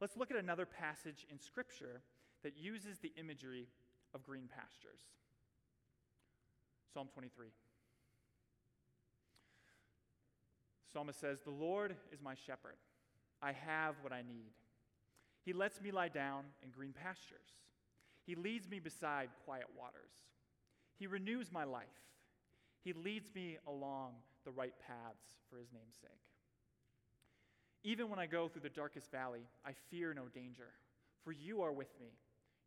let's 0.00 0.16
look 0.16 0.30
at 0.30 0.36
another 0.36 0.66
passage 0.66 1.26
in 1.30 1.38
Scripture 1.38 2.02
that 2.42 2.56
uses 2.56 2.98
the 2.98 3.12
imagery 3.16 3.68
of 4.14 4.22
green 4.22 4.48
pastures. 4.48 5.00
Psalm 6.92 7.08
23. 7.12 7.48
Psalmist 10.92 11.20
says, 11.20 11.38
The 11.40 11.50
Lord 11.50 11.96
is 12.12 12.20
my 12.20 12.34
shepherd. 12.34 12.76
I 13.40 13.52
have 13.52 13.94
what 14.02 14.12
I 14.12 14.22
need. 14.22 14.52
He 15.44 15.52
lets 15.52 15.80
me 15.80 15.90
lie 15.90 16.08
down 16.08 16.44
in 16.62 16.70
green 16.70 16.92
pastures. 16.92 17.48
He 18.26 18.34
leads 18.34 18.68
me 18.68 18.78
beside 18.78 19.30
quiet 19.44 19.66
waters. 19.76 20.12
He 20.98 21.06
renews 21.06 21.50
my 21.50 21.64
life. 21.64 21.86
He 22.84 22.92
leads 22.92 23.34
me 23.34 23.58
along 23.66 24.12
the 24.44 24.52
right 24.52 24.74
paths 24.86 25.38
for 25.50 25.56
his 25.56 25.72
name's 25.72 25.96
sake. 26.00 26.10
Even 27.84 28.08
when 28.08 28.18
I 28.18 28.26
go 28.26 28.48
through 28.48 28.62
the 28.62 28.68
darkest 28.68 29.10
valley, 29.10 29.42
I 29.64 29.72
fear 29.90 30.14
no 30.14 30.26
danger, 30.32 30.68
for 31.24 31.32
you 31.32 31.62
are 31.62 31.72
with 31.72 31.92
me. 31.98 32.12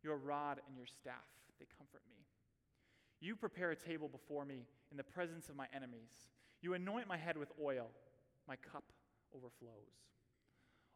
Your 0.02 0.16
rod 0.16 0.60
and 0.68 0.76
your 0.76 0.86
staff, 0.86 1.26
they 1.58 1.66
comfort 1.78 2.02
me. 2.08 2.16
You 3.20 3.34
prepare 3.34 3.70
a 3.70 3.76
table 3.76 4.08
before 4.08 4.44
me 4.44 4.66
in 4.90 4.96
the 4.96 5.04
presence 5.04 5.48
of 5.48 5.56
my 5.56 5.66
enemies. 5.74 6.30
You 6.60 6.74
anoint 6.74 7.08
my 7.08 7.16
head 7.16 7.36
with 7.36 7.50
oil, 7.62 7.90
my 8.46 8.56
cup 8.56 8.84
overflows. 9.34 10.06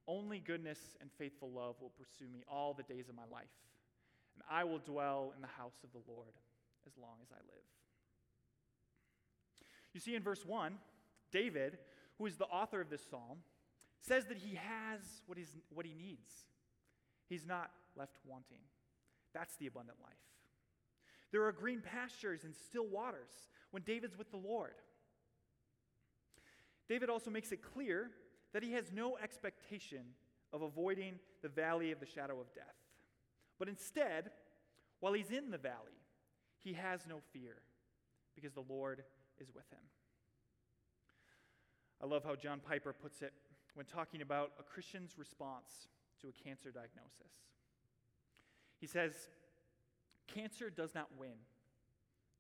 Only 0.07 0.39
goodness 0.39 0.79
and 1.01 1.11
faithful 1.19 1.51
love 1.51 1.77
will 1.81 1.91
pursue 1.91 2.29
me 2.33 2.43
all 2.49 2.75
the 2.75 2.83
days 2.83 3.09
of 3.09 3.15
my 3.15 3.27
life, 3.31 3.53
and 4.35 4.43
I 4.51 4.65
will 4.65 4.79
dwell 4.79 5.33
in 5.37 5.43
the 5.43 5.49
house 5.49 5.85
of 5.85 5.93
the 5.93 6.11
Lord 6.11 6.35
as 6.87 6.93
long 7.01 7.19
as 7.23 7.29
I 7.31 7.37
live. 7.37 7.65
You 9.93 10.01
see, 10.01 10.15
in 10.15 10.23
verse 10.23 10.45
1, 10.45 10.75
David, 11.33 11.79
who 12.19 12.27
is 12.27 12.37
the 12.37 12.45
author 12.45 12.81
of 12.81 12.91
this 12.91 13.03
psalm, 13.09 13.39
says 14.01 14.27
that 14.27 14.39
he 14.39 14.55
has 14.55 15.01
what, 15.27 15.39
what 15.73 15.87
he 15.87 15.95
needs. 15.95 16.33
He's 17.29 17.47
not 17.47 17.71
left 17.97 18.17
wanting. 18.25 18.61
That's 19.35 19.57
the 19.57 19.67
abundant 19.67 19.99
life. 20.03 20.13
There 21.33 21.45
are 21.45 21.53
green 21.53 21.81
pastures 21.81 22.45
and 22.45 22.55
still 22.55 22.87
waters 22.87 23.49
when 23.71 23.83
David's 23.83 24.19
with 24.19 24.31
the 24.31 24.37
Lord. 24.37 24.75
David 26.89 27.09
also 27.09 27.31
makes 27.31 27.53
it 27.53 27.63
clear 27.63 28.11
that 28.53 28.65
he 28.65 28.73
has 28.73 28.91
no 28.93 29.17
expectation 29.23 30.01
of 30.53 30.63
avoiding 30.63 31.21
the 31.43 31.49
valley 31.49 31.93
of 31.93 32.01
the 32.01 32.07
shadow 32.07 32.41
of 32.41 32.53
death. 32.53 32.65
But 33.59 33.69
instead, 33.69 34.31
while 34.99 35.13
he's 35.13 35.31
in 35.31 35.51
the 35.51 35.59
valley, 35.59 36.01
he 36.59 36.73
has 36.73 37.07
no 37.09 37.21
fear 37.33 37.57
because 38.35 38.53
the 38.53 38.65
Lord 38.69 39.05
is 39.39 39.55
with 39.55 39.69
him. 39.71 39.79
I 42.03 42.07
love 42.07 42.25
how 42.25 42.35
John 42.35 42.61
Piper 42.61 42.93
puts 42.93 43.23
it 43.23 43.33
when 43.75 43.87
talking 43.87 44.23
about 44.23 44.53
a 44.59 44.63
Christian's 44.63 45.17
response 45.17 45.89
to 46.23 46.29
a 46.29 46.33
cancer 46.33 46.71
diagnosis. 46.71 47.33
He 48.81 48.87
says, 48.87 49.13
Cancer 50.27 50.71
does 50.71 50.95
not 50.95 51.09
win 51.19 51.37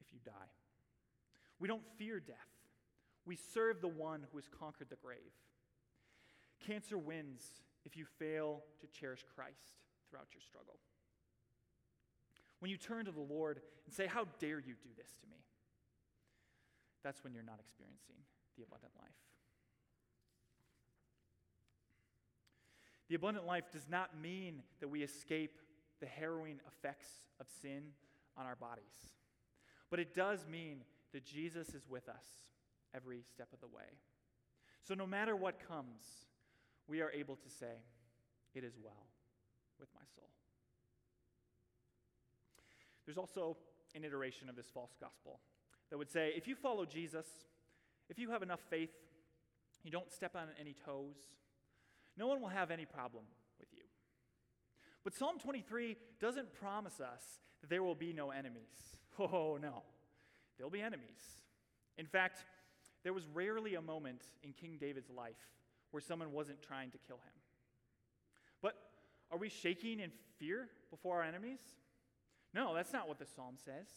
if 0.01 0.13
you 0.13 0.19
die. 0.25 0.33
We 1.59 1.69
don't 1.69 1.85
fear 1.99 2.19
death. 2.19 2.37
We 3.27 3.37
serve 3.37 3.81
the 3.81 3.89
one 3.89 4.27
who 4.31 4.39
has 4.39 4.49
conquered 4.49 4.89
the 4.89 4.97
grave. 4.97 5.19
Cancer 6.67 6.97
wins 6.97 7.43
if 7.85 7.97
you 7.97 8.07
fail 8.19 8.63
to 8.81 8.87
cherish 8.99 9.25
Christ 9.35 9.77
throughout 10.09 10.29
your 10.33 10.41
struggle. 10.41 10.79
When 12.61 12.71
you 12.71 12.77
turn 12.77 13.05
to 13.07 13.13
the 13.13 13.21
Lord 13.21 13.61
and 13.87 13.95
say, 13.95 14.07
How 14.07 14.25
dare 14.39 14.59
you 14.59 14.75
do 14.83 14.89
this 14.97 15.13
to 15.21 15.27
me? 15.31 15.37
That's 17.03 17.23
when 17.25 17.35
you're 17.35 17.43
not 17.43 17.61
experiencing 17.61 18.17
the 18.57 18.65
abundant 18.65 18.93
life. 18.99 19.09
The 23.09 23.17
abundant 23.17 23.47
life 23.47 23.65
does 23.73 23.87
not 23.91 24.19
mean 24.21 24.63
that 24.81 24.89
we 24.89 25.03
escape 25.03 25.59
the 26.01 26.07
harrowing 26.07 26.61
effects 26.67 27.09
of 27.41 27.47
sin 27.63 27.83
on 28.37 28.47
our 28.47 28.57
bodies, 28.57 29.15
but 29.91 30.01
it 30.01 30.15
does 30.15 30.47
mean 30.47 30.83
that 31.13 31.25
Jesus 31.25 31.75
is 31.75 31.89
with 31.89 32.09
us 32.09 32.25
every 32.95 33.23
step 33.33 33.49
of 33.53 33.61
the 33.61 33.67
way. 33.67 33.99
So 34.83 34.95
no 34.95 35.07
matter 35.07 35.37
what 35.37 35.67
comes, 35.67 36.03
we 36.89 37.01
are 37.01 37.11
able 37.13 37.37
to 37.37 37.51
say, 37.51 37.85
It 38.55 38.65
is 38.65 38.75
well 38.83 39.07
with 39.79 39.89
my 39.95 40.01
soul. 40.15 40.29
There's 43.07 43.19
also 43.19 43.57
an 43.95 44.05
iteration 44.05 44.49
of 44.49 44.57
this 44.57 44.71
false 44.73 44.95
gospel 45.01 45.41
that 45.91 45.99
would 45.99 46.11
say 46.11 46.33
if 46.37 46.47
you 46.47 46.55
follow 46.55 46.85
Jesus, 46.85 47.27
if 48.09 48.19
you 48.19 48.31
have 48.31 48.43
enough 48.43 48.61
faith, 48.71 48.91
you 49.83 49.91
don't 49.91 50.13
step 50.13 50.37
on 50.37 50.49
any 50.61 50.75
toes, 50.85 51.17
no 52.17 52.27
one 52.27 52.41
will 52.41 52.49
have 52.49 52.71
any 52.71 52.85
problem 52.85 53.25
with 53.59 53.69
you. 53.73 53.83
But 55.05 55.15
Psalm 55.15 55.39
23 55.39 55.97
doesn't 56.21 56.53
promise 56.55 57.01
us 57.01 57.23
that 57.61 57.71
there 57.71 57.83
will 57.83 57.95
be 57.95 58.13
no 58.13 58.31
enemies. 58.31 58.69
Oh, 59.19 59.59
no. 59.61 59.83
There'll 60.57 60.71
be 60.71 60.81
enemies. 60.81 61.43
In 61.99 62.07
fact, 62.07 62.39
there 63.03 63.13
was 63.13 63.25
rarely 63.35 63.75
a 63.75 63.83
moment 63.83 64.23
in 64.43 64.55
King 64.55 64.79
David's 64.81 65.11
life 65.11 65.37
where 65.91 66.01
someone 66.01 66.33
wasn't 66.33 66.63
trying 66.63 66.91
to 66.93 66.99
kill 67.07 67.17
him. 67.17 67.41
But 68.63 68.77
are 69.31 69.37
we 69.37 69.51
shaking 69.51 70.01
in 70.01 70.11
fear 70.39 70.69
before 70.91 71.19
our 71.19 71.23
enemies? 71.23 71.61
No, 72.55 72.75
that's 72.75 72.95
not 72.95 73.09
what 73.09 73.19
the 73.19 73.27
psalm 73.27 73.57
says. 73.63 73.89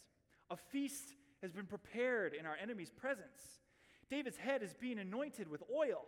A 0.50 0.56
feast 0.56 1.14
has 1.42 1.52
been 1.52 1.66
prepared 1.66 2.34
in 2.34 2.44
our 2.44 2.56
enemy's 2.62 2.90
presence. 2.90 3.60
David's 4.10 4.36
head 4.36 4.62
is 4.62 4.74
being 4.74 4.98
anointed 4.98 5.48
with 5.48 5.62
oil. 5.74 6.04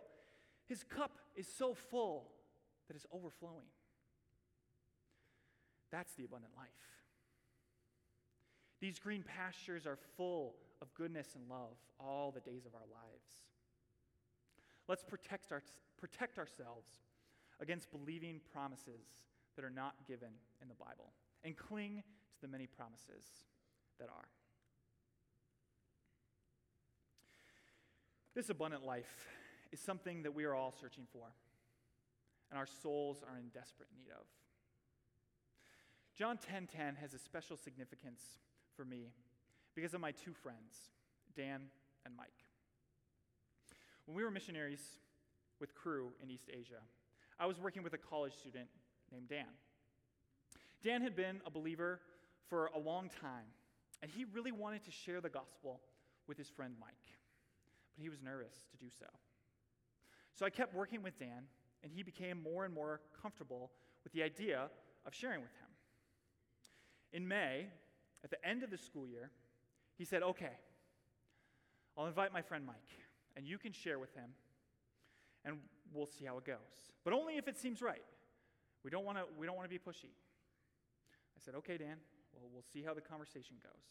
His 0.67 0.83
cup 0.83 1.17
is 1.35 1.47
so 1.47 1.73
full 1.73 2.29
that 2.87 2.95
it's 2.95 3.05
overflowing. 3.11 3.65
That's 5.91 6.13
the 6.13 6.25
abundant 6.25 6.53
life. 6.57 6.67
These 8.79 8.99
green 8.99 9.23
pastures 9.23 9.85
are 9.85 9.97
full 10.15 10.55
of 10.81 10.93
goodness 10.93 11.29
and 11.35 11.49
love 11.49 11.77
all 11.99 12.31
the 12.31 12.41
days 12.41 12.65
of 12.65 12.75
our 12.75 12.81
lives. 12.81 13.27
Let's 14.87 15.03
protect, 15.03 15.51
our, 15.51 15.63
protect 15.99 16.37
ourselves 16.37 16.87
against 17.59 17.91
believing 17.91 18.39
promises 18.53 19.01
that 19.55 19.65
are 19.65 19.71
not 19.71 19.95
given 20.07 20.29
in 20.61 20.67
the 20.67 20.75
Bible 20.75 21.13
and 21.43 21.57
cling 21.57 22.03
to 22.35 22.41
the 22.41 22.47
many 22.47 22.67
promises 22.67 23.25
that 23.99 24.09
are. 24.09 24.27
This 28.35 28.49
abundant 28.49 28.85
life 28.85 29.25
is 29.71 29.79
something 29.79 30.21
that 30.23 30.35
we 30.35 30.45
are 30.45 30.53
all 30.53 30.71
searching 30.79 31.07
for, 31.11 31.33
and 32.51 32.59
our 32.59 32.67
souls 32.67 33.23
are 33.27 33.37
in 33.37 33.47
desperate 33.49 33.89
need 33.95 34.11
of. 34.11 34.27
John 36.17 36.39
10:10 36.39 36.95
has 36.95 37.13
a 37.13 37.19
special 37.19 37.55
significance 37.55 38.39
for 38.75 38.83
me 38.83 39.13
because 39.75 39.93
of 39.93 40.01
my 40.01 40.11
two 40.11 40.33
friends, 40.33 40.89
Dan 41.35 41.69
and 42.05 42.15
Mike. 42.15 42.43
When 44.05 44.17
we 44.17 44.23
were 44.23 44.31
missionaries 44.31 44.99
with 45.59 45.75
Cru 45.75 46.11
in 46.19 46.31
East 46.31 46.49
Asia, 46.51 46.81
I 47.39 47.45
was 47.45 47.59
working 47.59 47.83
with 47.83 47.93
a 47.93 47.99
college 47.99 48.33
student 48.33 48.67
named 49.11 49.27
Dan. 49.27 49.45
Dan 50.81 51.03
had 51.03 51.15
been 51.15 51.39
a 51.45 51.51
believer 51.51 52.01
for 52.47 52.71
a 52.73 52.79
long 52.79 53.09
time, 53.09 53.45
and 54.01 54.09
he 54.09 54.25
really 54.25 54.51
wanted 54.51 54.83
to 54.85 54.91
share 54.91 55.21
the 55.21 55.29
gospel 55.29 55.81
with 56.25 56.37
his 56.37 56.49
friend 56.49 56.73
Mike, 56.79 56.95
but 57.95 58.01
he 58.01 58.09
was 58.09 58.23
nervous 58.23 58.65
to 58.71 58.77
do 58.77 58.89
so. 58.89 59.05
So 60.33 60.47
I 60.47 60.49
kept 60.49 60.73
working 60.73 61.03
with 61.03 61.19
Dan, 61.19 61.47
and 61.83 61.91
he 61.91 62.01
became 62.01 62.41
more 62.41 62.65
and 62.65 62.73
more 62.73 63.01
comfortable 63.21 63.71
with 64.03 64.13
the 64.13 64.23
idea 64.23 64.71
of 65.05 65.13
sharing 65.13 65.41
with 65.41 65.53
him. 65.53 65.66
In 67.13 67.27
May, 67.27 67.67
at 68.23 68.29
the 68.29 68.47
end 68.47 68.63
of 68.63 68.69
the 68.69 68.77
school 68.77 69.07
year, 69.07 69.29
he 69.97 70.05
said, 70.05 70.23
Okay, 70.23 70.57
I'll 71.97 72.05
invite 72.07 72.33
my 72.33 72.41
friend 72.41 72.65
Mike, 72.65 72.75
and 73.35 73.47
you 73.47 73.57
can 73.57 73.71
share 73.71 73.99
with 73.99 74.13
him, 74.13 74.29
and 75.45 75.57
we'll 75.93 76.07
see 76.07 76.25
how 76.25 76.37
it 76.37 76.45
goes. 76.45 76.57
But 77.03 77.13
only 77.13 77.37
if 77.37 77.47
it 77.47 77.57
seems 77.57 77.81
right. 77.81 78.03
We 78.83 78.91
don't 78.91 79.03
want 79.03 79.17
to 79.17 79.69
be 79.69 79.79
pushy. 79.79 80.13
I 81.35 81.39
said, 81.43 81.55
Okay, 81.55 81.77
Dan, 81.77 81.97
well, 82.33 82.49
we'll 82.53 82.63
see 82.73 82.83
how 82.83 82.93
the 82.93 83.01
conversation 83.01 83.57
goes. 83.61 83.83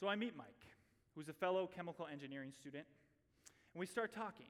So 0.00 0.08
I 0.08 0.16
meet 0.16 0.36
Mike, 0.36 0.66
who's 1.14 1.28
a 1.28 1.32
fellow 1.32 1.66
chemical 1.66 2.06
engineering 2.10 2.52
student, 2.52 2.86
and 3.74 3.80
we 3.80 3.86
start 3.86 4.12
talking. 4.12 4.46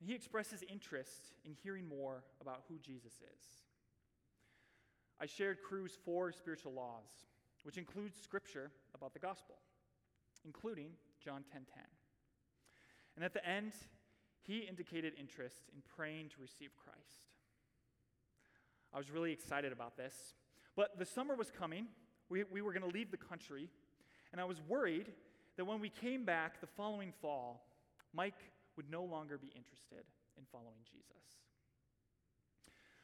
And 0.00 0.08
he 0.08 0.14
expresses 0.14 0.64
interest 0.70 1.32
in 1.44 1.52
hearing 1.62 1.86
more 1.86 2.24
about 2.40 2.62
who 2.68 2.78
Jesus 2.78 3.12
is. 3.12 3.44
I 5.20 5.26
shared 5.26 5.62
Cru's 5.62 5.98
four 6.04 6.32
spiritual 6.32 6.72
laws, 6.72 7.26
which 7.62 7.76
includes 7.76 8.18
scripture 8.20 8.70
about 8.94 9.12
the 9.12 9.18
gospel, 9.18 9.56
including 10.44 10.92
John 11.22 11.42
10:10. 11.42 11.52
10, 11.52 11.66
10. 11.74 11.84
And 13.16 13.24
at 13.24 13.34
the 13.34 13.46
end, 13.46 13.74
he 14.42 14.60
indicated 14.60 15.12
interest 15.18 15.68
in 15.74 15.82
praying 15.82 16.30
to 16.30 16.40
receive 16.40 16.70
Christ. 16.76 17.28
I 18.92 18.98
was 18.98 19.10
really 19.10 19.32
excited 19.32 19.72
about 19.72 19.96
this. 19.96 20.34
But 20.74 20.98
the 20.98 21.04
summer 21.04 21.36
was 21.36 21.50
coming. 21.50 21.86
We, 22.28 22.44
we 22.44 22.62
were 22.62 22.72
going 22.72 22.88
to 22.88 22.96
leave 22.96 23.10
the 23.10 23.16
country. 23.16 23.68
And 24.32 24.40
I 24.40 24.44
was 24.44 24.60
worried 24.66 25.12
that 25.56 25.64
when 25.64 25.80
we 25.80 25.90
came 25.90 26.24
back 26.24 26.60
the 26.60 26.66
following 26.66 27.12
fall, 27.20 27.66
Mike 28.14 28.38
would 28.76 28.90
no 28.90 29.04
longer 29.04 29.36
be 29.36 29.48
interested 29.48 30.04
in 30.38 30.44
following 30.50 30.78
Jesus. 30.90 31.20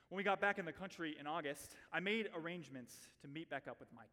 When 0.09 0.17
we 0.17 0.23
got 0.23 0.41
back 0.41 0.59
in 0.59 0.65
the 0.65 0.73
country 0.73 1.17
in 1.19 1.27
August, 1.27 1.75
I 1.93 2.01
made 2.01 2.29
arrangements 2.35 2.95
to 3.23 3.29
meet 3.29 3.51
back 3.51 3.67
up 3.69 3.81
with 3.81 3.89
Mike. 3.95 4.07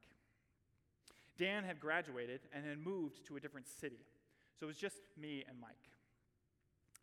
Dan 1.38 1.64
had 1.64 1.80
graduated 1.80 2.42
and 2.54 2.66
had 2.66 2.80
moved 2.80 3.26
to 3.28 3.36
a 3.36 3.40
different 3.40 3.68
city, 3.68 4.06
so 4.60 4.66
it 4.66 4.68
was 4.68 4.78
just 4.78 4.98
me 5.20 5.44
and 5.48 5.60
Mike. 5.60 5.90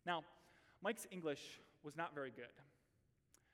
Now, 0.05 0.23
Mike's 0.81 1.07
English 1.11 1.59
was 1.83 1.95
not 1.95 2.13
very 2.13 2.31
good, 2.31 2.53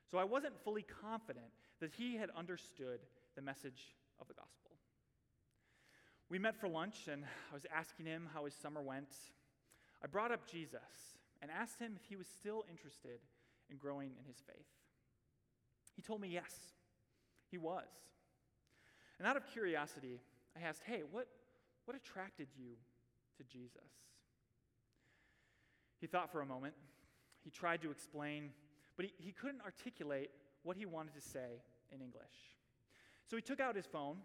so 0.09 0.17
I 0.17 0.23
wasn't 0.23 0.57
fully 0.63 0.83
confident 0.83 1.45
that 1.79 1.91
he 1.91 2.15
had 2.15 2.29
understood 2.35 2.99
the 3.35 3.41
message 3.41 3.95
of 4.19 4.27
the 4.27 4.33
gospel. 4.33 4.71
We 6.29 6.39
met 6.39 6.59
for 6.59 6.67
lunch, 6.67 7.07
and 7.11 7.23
I 7.51 7.53
was 7.53 7.65
asking 7.73 8.05
him 8.05 8.29
how 8.33 8.45
his 8.45 8.53
summer 8.53 8.81
went. 8.81 9.13
I 10.03 10.07
brought 10.07 10.31
up 10.31 10.49
Jesus 10.49 11.17
and 11.41 11.51
asked 11.51 11.79
him 11.79 11.93
if 11.95 12.05
he 12.09 12.15
was 12.15 12.27
still 12.27 12.65
interested 12.69 13.19
in 13.69 13.77
growing 13.77 14.11
in 14.19 14.25
his 14.25 14.41
faith. 14.45 14.76
He 15.97 16.01
told 16.01 16.21
me 16.21 16.29
yes, 16.29 16.53
he 17.51 17.57
was. 17.57 17.83
And 19.19 19.27
out 19.27 19.35
of 19.35 19.45
curiosity, 19.47 20.21
I 20.55 20.65
asked, 20.65 20.83
Hey, 20.85 21.01
what, 21.11 21.27
what 21.83 21.97
attracted 21.97 22.47
you 22.57 22.75
to 23.37 23.43
Jesus? 23.43 23.89
He 25.99 26.07
thought 26.07 26.31
for 26.31 26.41
a 26.41 26.45
moment. 26.45 26.75
He 27.43 27.49
tried 27.49 27.81
to 27.81 27.91
explain, 27.91 28.51
but 28.95 29.05
he, 29.05 29.13
he 29.17 29.31
couldn't 29.31 29.61
articulate 29.65 30.29
what 30.63 30.77
he 30.77 30.85
wanted 30.85 31.15
to 31.15 31.21
say 31.21 31.61
in 31.91 32.01
English. 32.01 32.55
So 33.29 33.35
he 33.35 33.41
took 33.41 33.59
out 33.59 33.75
his 33.75 33.85
phone 33.85 34.17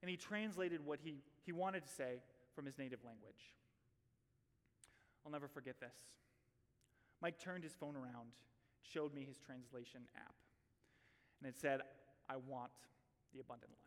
and 0.00 0.10
he 0.10 0.16
translated 0.16 0.84
what 0.84 1.00
he, 1.02 1.16
he 1.44 1.52
wanted 1.52 1.82
to 1.82 1.88
say 1.88 2.22
from 2.54 2.64
his 2.64 2.78
native 2.78 3.00
language. 3.04 3.52
I'll 5.24 5.32
never 5.32 5.48
forget 5.48 5.80
this. 5.80 5.94
Mike 7.20 7.38
turned 7.38 7.64
his 7.64 7.74
phone 7.74 7.96
around, 7.96 8.30
showed 8.80 9.12
me 9.12 9.24
his 9.26 9.36
translation 9.38 10.02
app, 10.16 10.34
and 11.40 11.48
it 11.48 11.56
said, 11.58 11.80
I 12.28 12.36
want 12.36 12.70
the 13.32 13.40
abundant 13.40 13.70
life. 13.70 13.78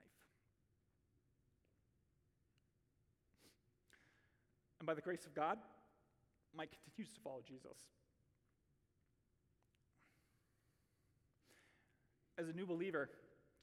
And 4.80 4.88
by 4.88 4.94
the 4.94 5.02
grace 5.02 5.26
of 5.26 5.36
God, 5.36 5.58
Mike 6.56 6.72
continues 6.84 7.14
to 7.14 7.20
follow 7.22 7.42
Jesus. 7.48 7.78
As 12.38 12.50
a 12.50 12.54
new 12.54 12.66
believer, 12.66 13.10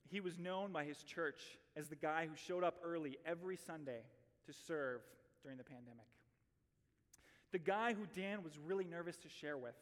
he 0.08 0.20
was 0.20 0.38
known 0.38 0.72
by 0.72 0.84
his 0.84 1.02
church 1.02 1.42
as 1.76 1.88
the 1.88 1.96
guy 1.96 2.26
who 2.26 2.36
showed 2.36 2.64
up 2.64 2.76
early 2.84 3.18
every 3.26 3.56
Sunday 3.56 4.02
to 4.46 4.52
serve 4.52 5.00
during 5.42 5.58
the 5.58 5.64
pandemic. 5.64 6.06
The 7.50 7.58
guy 7.58 7.94
who 7.94 8.06
Dan 8.14 8.42
was 8.42 8.58
really 8.58 8.84
nervous 8.84 9.16
to 9.18 9.28
share 9.28 9.56
with 9.56 9.74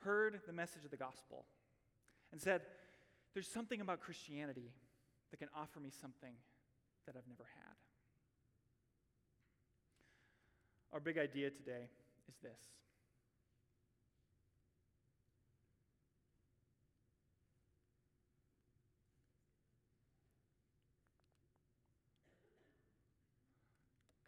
heard 0.00 0.40
the 0.46 0.52
message 0.52 0.84
of 0.84 0.90
the 0.90 0.96
gospel 0.96 1.44
and 2.32 2.40
said, 2.40 2.62
There's 3.38 3.46
something 3.46 3.80
about 3.80 4.00
Christianity 4.00 4.72
that 5.30 5.36
can 5.36 5.46
offer 5.54 5.78
me 5.78 5.90
something 6.00 6.34
that 7.06 7.14
I've 7.16 7.28
never 7.28 7.46
had. 7.54 7.76
Our 10.92 10.98
big 10.98 11.18
idea 11.18 11.50
today 11.50 11.86
is 12.28 12.34
this 12.42 12.58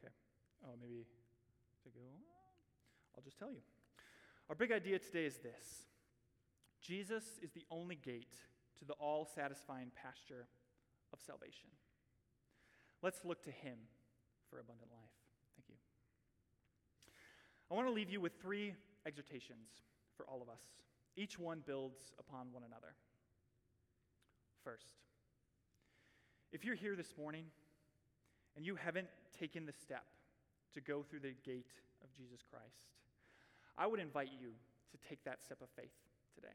Okay. 0.04 0.14
Oh, 0.64 0.76
maybe 0.80 1.04
to 1.82 1.88
go. 1.88 2.06
I'll 3.16 3.24
just 3.24 3.40
tell 3.40 3.50
you. 3.50 3.62
Our 4.48 4.54
big 4.54 4.70
idea 4.70 5.00
today 5.00 5.26
is 5.26 5.38
this 5.38 5.88
Jesus 6.80 7.24
is 7.42 7.50
the 7.50 7.64
only 7.72 7.96
gate 7.96 8.36
to 8.80 8.84
the 8.84 8.94
all 8.94 9.24
satisfying 9.24 9.92
pasture 9.94 10.48
of 11.12 11.20
salvation. 11.20 11.68
Let's 13.02 13.24
look 13.24 13.42
to 13.44 13.50
him 13.50 13.76
for 14.48 14.58
abundant 14.58 14.90
life. 14.90 15.14
Thank 15.56 15.68
you. 15.68 15.76
I 17.70 17.74
want 17.74 17.86
to 17.86 17.92
leave 17.92 18.10
you 18.10 18.20
with 18.20 18.32
three 18.40 18.74
exhortations 19.06 19.68
for 20.16 20.26
all 20.26 20.42
of 20.42 20.48
us. 20.48 20.62
Each 21.16 21.38
one 21.38 21.62
builds 21.66 22.12
upon 22.18 22.52
one 22.52 22.62
another. 22.66 22.94
First, 24.64 24.88
if 26.52 26.64
you're 26.64 26.74
here 26.74 26.96
this 26.96 27.14
morning 27.16 27.44
and 28.56 28.66
you 28.66 28.76
haven't 28.76 29.08
taken 29.38 29.64
the 29.64 29.72
step 29.72 30.04
to 30.74 30.80
go 30.80 31.02
through 31.02 31.20
the 31.20 31.34
gate 31.44 31.72
of 32.02 32.12
Jesus 32.12 32.40
Christ, 32.48 32.94
I 33.78 33.86
would 33.86 34.00
invite 34.00 34.30
you 34.40 34.50
to 34.90 35.08
take 35.08 35.24
that 35.24 35.42
step 35.44 35.62
of 35.62 35.68
faith 35.76 35.94
today. 36.34 36.54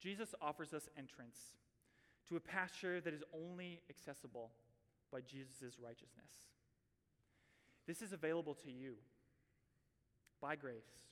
Jesus 0.00 0.34
offers 0.40 0.72
us 0.72 0.88
entrance 0.96 1.38
to 2.28 2.36
a 2.36 2.40
pasture 2.40 3.00
that 3.00 3.14
is 3.14 3.22
only 3.34 3.80
accessible 3.90 4.50
by 5.12 5.20
Jesus' 5.20 5.78
righteousness. 5.82 6.48
This 7.86 8.02
is 8.02 8.12
available 8.12 8.54
to 8.54 8.70
you 8.70 8.94
by 10.40 10.56
grace 10.56 11.08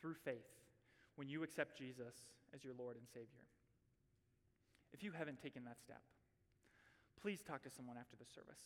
through 0.00 0.14
faith 0.14 0.50
when 1.14 1.28
you 1.28 1.42
accept 1.42 1.78
Jesus 1.78 2.14
as 2.54 2.64
your 2.64 2.74
Lord 2.76 2.96
and 2.96 3.06
Savior. 3.08 3.46
If 4.92 5.02
you 5.02 5.12
haven't 5.12 5.42
taken 5.42 5.64
that 5.64 5.80
step, 5.80 6.02
please 7.20 7.42
talk 7.42 7.62
to 7.62 7.70
someone 7.70 7.96
after 7.98 8.16
the 8.16 8.24
service 8.24 8.62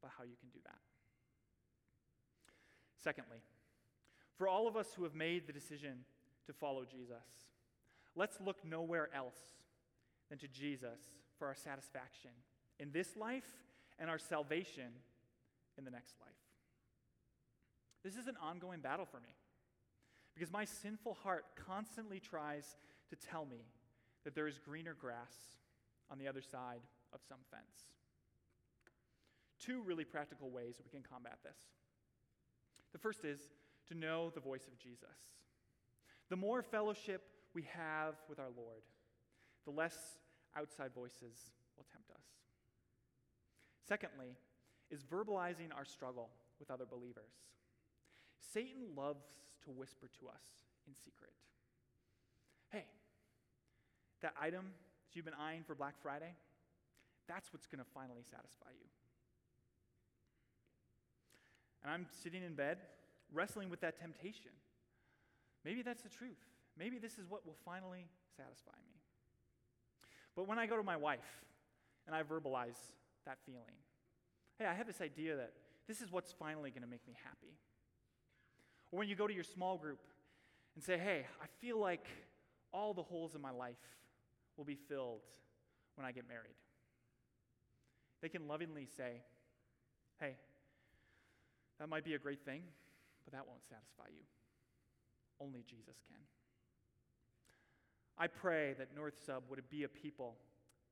about 0.00 0.12
how 0.18 0.24
you 0.24 0.36
can 0.38 0.50
do 0.50 0.60
that. 0.64 0.78
Secondly, 3.02 3.38
for 4.36 4.48
all 4.48 4.68
of 4.68 4.76
us 4.76 4.88
who 4.94 5.04
have 5.04 5.14
made 5.14 5.46
the 5.46 5.52
decision 5.52 6.04
to 6.46 6.52
follow 6.52 6.84
Jesus, 6.84 7.47
let's 8.18 8.38
look 8.44 8.56
nowhere 8.64 9.08
else 9.14 9.38
than 10.28 10.38
to 10.38 10.48
Jesus 10.48 10.98
for 11.38 11.46
our 11.46 11.54
satisfaction 11.54 12.30
in 12.78 12.90
this 12.90 13.16
life 13.16 13.48
and 13.98 14.10
our 14.10 14.18
salvation 14.18 14.90
in 15.78 15.84
the 15.84 15.90
next 15.90 16.14
life. 16.20 16.30
This 18.04 18.16
is 18.16 18.26
an 18.26 18.36
ongoing 18.42 18.80
battle 18.80 19.06
for 19.06 19.20
me 19.20 19.34
because 20.34 20.52
my 20.52 20.64
sinful 20.64 21.14
heart 21.22 21.44
constantly 21.66 22.20
tries 22.20 22.76
to 23.10 23.16
tell 23.16 23.44
me 23.44 23.66
that 24.24 24.34
there 24.34 24.48
is 24.48 24.58
greener 24.58 24.94
grass 24.94 25.34
on 26.10 26.18
the 26.18 26.28
other 26.28 26.42
side 26.42 26.80
of 27.12 27.20
some 27.28 27.38
fence. 27.50 27.86
Two 29.60 29.82
really 29.82 30.04
practical 30.04 30.50
ways 30.50 30.76
we 30.84 30.90
can 30.90 31.02
combat 31.08 31.38
this. 31.42 31.58
The 32.92 32.98
first 32.98 33.24
is 33.24 33.40
to 33.88 33.94
know 33.94 34.30
the 34.30 34.40
voice 34.40 34.66
of 34.66 34.78
Jesus. 34.78 35.08
The 36.30 36.36
more 36.36 36.62
fellowship 36.62 37.22
we 37.54 37.62
have 37.74 38.14
with 38.28 38.38
our 38.38 38.50
Lord, 38.56 38.82
the 39.64 39.70
less 39.70 39.96
outside 40.56 40.90
voices 40.94 41.50
will 41.76 41.86
tempt 41.92 42.10
us. 42.10 42.24
Secondly, 43.86 44.36
is 44.90 45.02
verbalizing 45.02 45.74
our 45.76 45.84
struggle 45.84 46.30
with 46.58 46.70
other 46.70 46.84
believers. 46.84 47.32
Satan 48.40 48.94
loves 48.96 49.24
to 49.64 49.70
whisper 49.70 50.08
to 50.20 50.28
us 50.28 50.42
in 50.86 50.94
secret. 50.94 51.32
Hey, 52.70 52.84
that 54.22 54.34
item 54.40 54.64
that 54.64 55.16
you've 55.16 55.24
been 55.24 55.34
eyeing 55.34 55.62
for 55.64 55.74
Black 55.74 55.94
Friday, 56.02 56.34
that's 57.28 57.52
what's 57.52 57.66
going 57.66 57.84
to 57.84 57.90
finally 57.94 58.22
satisfy 58.22 58.70
you. 58.78 58.86
And 61.82 61.92
I'm 61.92 62.06
sitting 62.22 62.42
in 62.42 62.54
bed 62.54 62.78
wrestling 63.32 63.70
with 63.70 63.80
that 63.80 63.98
temptation. 63.98 64.50
Maybe 65.64 65.82
that's 65.82 66.02
the 66.02 66.08
truth. 66.08 66.38
Maybe 66.78 66.98
this 66.98 67.18
is 67.18 67.28
what 67.28 67.44
will 67.44 67.56
finally 67.64 68.06
satisfy 68.36 68.76
me. 68.86 69.00
But 70.36 70.46
when 70.46 70.58
I 70.58 70.66
go 70.66 70.76
to 70.76 70.82
my 70.82 70.96
wife 70.96 71.42
and 72.06 72.14
I 72.14 72.22
verbalize 72.22 72.78
that 73.26 73.38
feeling, 73.44 73.74
hey, 74.58 74.66
I 74.66 74.74
have 74.74 74.86
this 74.86 75.00
idea 75.00 75.36
that 75.36 75.52
this 75.88 76.00
is 76.00 76.12
what's 76.12 76.32
finally 76.32 76.70
going 76.70 76.82
to 76.82 76.88
make 76.88 77.06
me 77.06 77.14
happy. 77.24 77.58
Or 78.92 78.98
when 78.98 79.08
you 79.08 79.16
go 79.16 79.26
to 79.26 79.34
your 79.34 79.44
small 79.44 79.76
group 79.76 79.98
and 80.76 80.84
say, 80.84 80.96
hey, 80.96 81.26
I 81.42 81.46
feel 81.60 81.80
like 81.80 82.06
all 82.72 82.94
the 82.94 83.02
holes 83.02 83.34
in 83.34 83.40
my 83.40 83.50
life 83.50 83.76
will 84.56 84.64
be 84.64 84.76
filled 84.88 85.22
when 85.96 86.06
I 86.06 86.12
get 86.12 86.28
married. 86.28 86.54
They 88.22 88.28
can 88.28 88.46
lovingly 88.46 88.86
say, 88.96 89.22
hey, 90.20 90.36
that 91.78 91.88
might 91.88 92.04
be 92.04 92.14
a 92.14 92.18
great 92.18 92.44
thing, 92.44 92.62
but 93.24 93.32
that 93.32 93.46
won't 93.46 93.64
satisfy 93.68 94.08
you. 94.08 94.22
Only 95.40 95.64
Jesus 95.68 95.96
can. 96.08 96.18
I 98.18 98.26
pray 98.26 98.74
that 98.78 98.94
North 98.96 99.14
Sub 99.24 99.44
would 99.48 99.62
be 99.70 99.84
a 99.84 99.88
people 99.88 100.34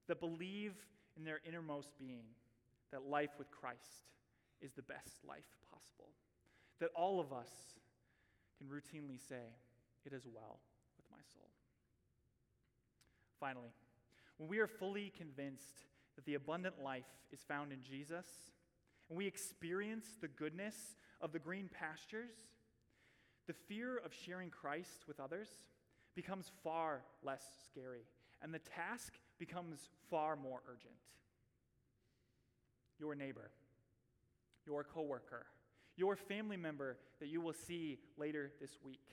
that 0.07 0.21
believe 0.21 0.75
in 1.17 1.25
their 1.25 1.41
innermost 1.47 1.99
being 1.99 2.25
that 2.93 3.03
life 3.03 3.31
with 3.39 3.51
Christ 3.51 4.13
is 4.61 4.73
the 4.73 4.83
best 4.83 5.25
life 5.27 5.45
possible. 5.71 6.11
That 6.79 6.91
all 6.95 7.19
of 7.19 7.33
us 7.33 7.51
can 8.59 8.69
routinely 8.69 9.19
say, 9.29 9.43
It 10.05 10.13
is 10.13 10.27
well 10.33 10.61
with 10.97 11.07
my 11.11 11.19
soul. 11.35 11.51
Finally, 13.41 13.71
when 14.39 14.49
we 14.49 14.59
are 14.59 14.69
fully 14.69 15.13
convinced 15.17 15.87
that 16.15 16.25
the 16.27 16.35
abundant 16.35 16.77
life 16.83 17.05
is 17.33 17.41
found 17.41 17.73
in 17.73 17.83
Jesus, 17.83 18.27
and 19.09 19.19
we 19.19 19.27
experience 19.27 20.07
the 20.21 20.29
goodness 20.29 20.97
of 21.21 21.33
the 21.33 21.39
green 21.39 21.69
pastures, 21.69 22.31
the 23.47 23.53
fear 23.53 23.99
of 23.99 24.13
sharing 24.13 24.51
Christ 24.51 25.05
with 25.09 25.19
others 25.19 25.49
becomes 26.17 26.51
far 26.65 27.03
less 27.23 27.45
scary, 27.71 28.07
and 28.43 28.53
the 28.53 28.59
task 28.59 29.13
becomes 29.39 29.91
far 30.11 30.35
more 30.35 30.63
urgent. 30.69 30.95
Your 32.99 33.15
neighbor, 33.15 33.51
your 34.67 34.83
coworker, 34.83 35.47
your 35.97 36.17
family 36.17 36.57
member 36.57 36.97
that 37.21 37.29
you 37.29 37.41
will 37.41 37.53
see 37.53 37.99
later 38.17 38.51
this 38.61 38.79
week. 38.83 39.05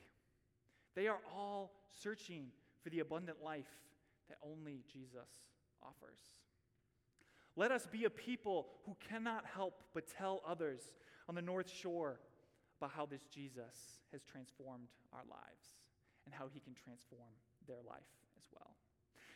They 0.95 1.07
are 1.07 1.19
all 1.35 1.73
searching 2.01 2.47
for 2.81 2.89
the 2.89 2.99
abundant 2.99 3.43
life 3.43 3.69
that 4.29 4.37
only 4.41 4.83
Jesus 4.91 5.29
offers. 5.81 6.19
Let 7.55 7.71
us 7.71 7.85
be 7.91 8.05
a 8.05 8.09
people 8.09 8.67
who 8.85 8.95
cannot 9.09 9.45
help 9.45 9.83
but 9.93 10.07
tell 10.07 10.41
others 10.47 10.81
on 11.27 11.35
the 11.35 11.41
North 11.41 11.69
Shore 11.69 12.19
about 12.79 12.91
how 12.95 13.05
this 13.05 13.25
Jesus 13.25 13.99
has 14.11 14.23
transformed 14.23 14.87
our 15.11 15.23
lives 15.29 15.82
and 16.25 16.33
how 16.33 16.45
he 16.53 16.59
can 16.59 16.73
transform 16.73 17.29
their 17.67 17.81
life 17.87 18.11
as 18.37 18.45
well. 18.53 18.75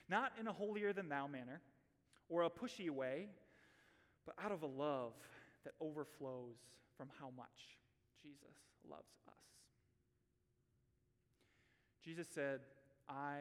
Not 0.10 0.32
in 0.40 0.48
a 0.48 0.54
holier 0.54 0.94
than 0.94 1.10
thou 1.10 1.28
manner 1.28 1.62
or 2.30 2.44
a 2.44 2.50
pushy 2.50 2.90
way, 2.90 3.30
but 4.26 4.36
out 4.44 4.52
of 4.52 4.64
a 4.64 4.68
love 4.68 5.14
that 5.64 5.74
overflows 5.80 6.58
from 6.98 7.10
how 7.20 7.32
much 7.36 7.78
Jesus 8.22 8.56
loves 8.90 9.16
us. 9.28 9.34
Jesus 12.04 12.28
said, 12.34 12.62
I 13.10 13.40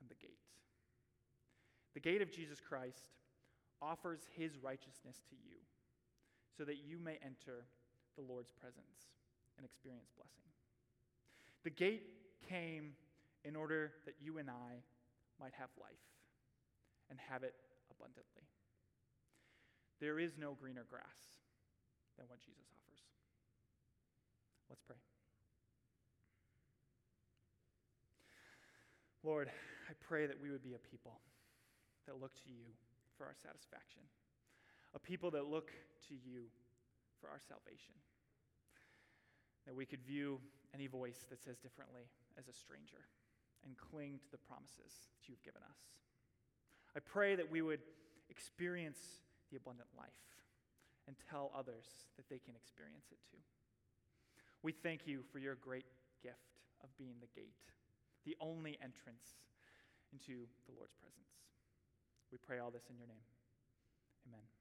am 0.00 0.08
the 0.08 0.14
gate. 0.14 0.38
The 1.94 2.00
gate 2.00 2.22
of 2.22 2.30
Jesus 2.30 2.60
Christ 2.60 3.10
offers 3.82 4.20
his 4.36 4.56
righteousness 4.58 5.22
to 5.30 5.36
you 5.36 5.58
so 6.56 6.64
that 6.64 6.76
you 6.76 6.98
may 6.98 7.18
enter 7.24 7.66
the 8.16 8.22
Lord's 8.22 8.52
presence 8.52 9.10
and 9.56 9.66
experience 9.66 10.10
blessing. 10.16 10.46
The 11.64 11.70
gate 11.70 12.02
came 12.48 12.92
in 13.44 13.56
order 13.56 13.92
that 14.06 14.14
you 14.20 14.38
and 14.38 14.48
I 14.48 14.82
might 15.40 15.52
have 15.58 15.68
life 15.80 16.06
and 17.10 17.18
have 17.28 17.42
it 17.42 17.54
abundantly. 17.90 18.48
There 20.00 20.18
is 20.18 20.32
no 20.38 20.54
greener 20.54 20.86
grass 20.88 21.44
than 22.18 22.26
what 22.28 22.40
Jesus 22.40 22.64
offers. 22.72 23.00
Let's 24.68 24.82
pray. 24.82 24.96
Lord, 29.22 29.50
I 29.88 29.92
pray 30.00 30.26
that 30.26 30.40
we 30.40 30.50
would 30.50 30.62
be 30.62 30.74
a 30.74 30.78
people 30.78 31.20
that 32.06 32.20
look 32.20 32.34
to 32.44 32.50
you 32.50 32.64
for 33.16 33.24
our 33.24 33.34
satisfaction, 33.34 34.02
a 34.94 34.98
people 34.98 35.30
that 35.30 35.46
look 35.46 35.70
to 36.08 36.14
you 36.14 36.44
for 37.20 37.28
our 37.28 37.40
salvation, 37.40 37.94
that 39.66 39.74
we 39.74 39.86
could 39.86 40.02
view 40.04 40.40
any 40.74 40.86
voice 40.86 41.24
that 41.30 41.42
says 41.42 41.56
differently 41.56 42.04
as 42.38 42.48
a 42.48 42.52
stranger 42.52 43.08
and 43.64 43.76
cling 43.76 44.20
to 44.20 44.30
the 44.30 44.38
promises 44.38 45.10
that 45.16 45.28
you've 45.28 45.42
given 45.42 45.62
us. 45.64 45.80
I 46.96 47.00
pray 47.00 47.34
that 47.34 47.50
we 47.50 47.62
would 47.62 47.80
experience 48.30 49.24
the 49.50 49.56
abundant 49.56 49.88
life 49.96 50.24
and 51.06 51.16
tell 51.30 51.50
others 51.56 52.08
that 52.16 52.28
they 52.28 52.38
can 52.38 52.54
experience 52.56 53.08
it 53.10 53.18
too. 53.30 53.42
We 54.62 54.72
thank 54.72 55.06
you 55.06 55.20
for 55.32 55.38
your 55.38 55.56
great 55.56 55.86
gift 56.22 56.56
of 56.82 56.88
being 56.96 57.16
the 57.20 57.28
gate, 57.34 57.60
the 58.24 58.36
only 58.40 58.78
entrance 58.80 59.42
into 60.12 60.46
the 60.66 60.72
Lord's 60.76 60.94
presence. 60.94 61.28
We 62.32 62.38
pray 62.38 62.58
all 62.58 62.70
this 62.70 62.88
in 62.88 62.96
your 62.96 63.06
name. 63.06 63.26
Amen. 64.26 64.53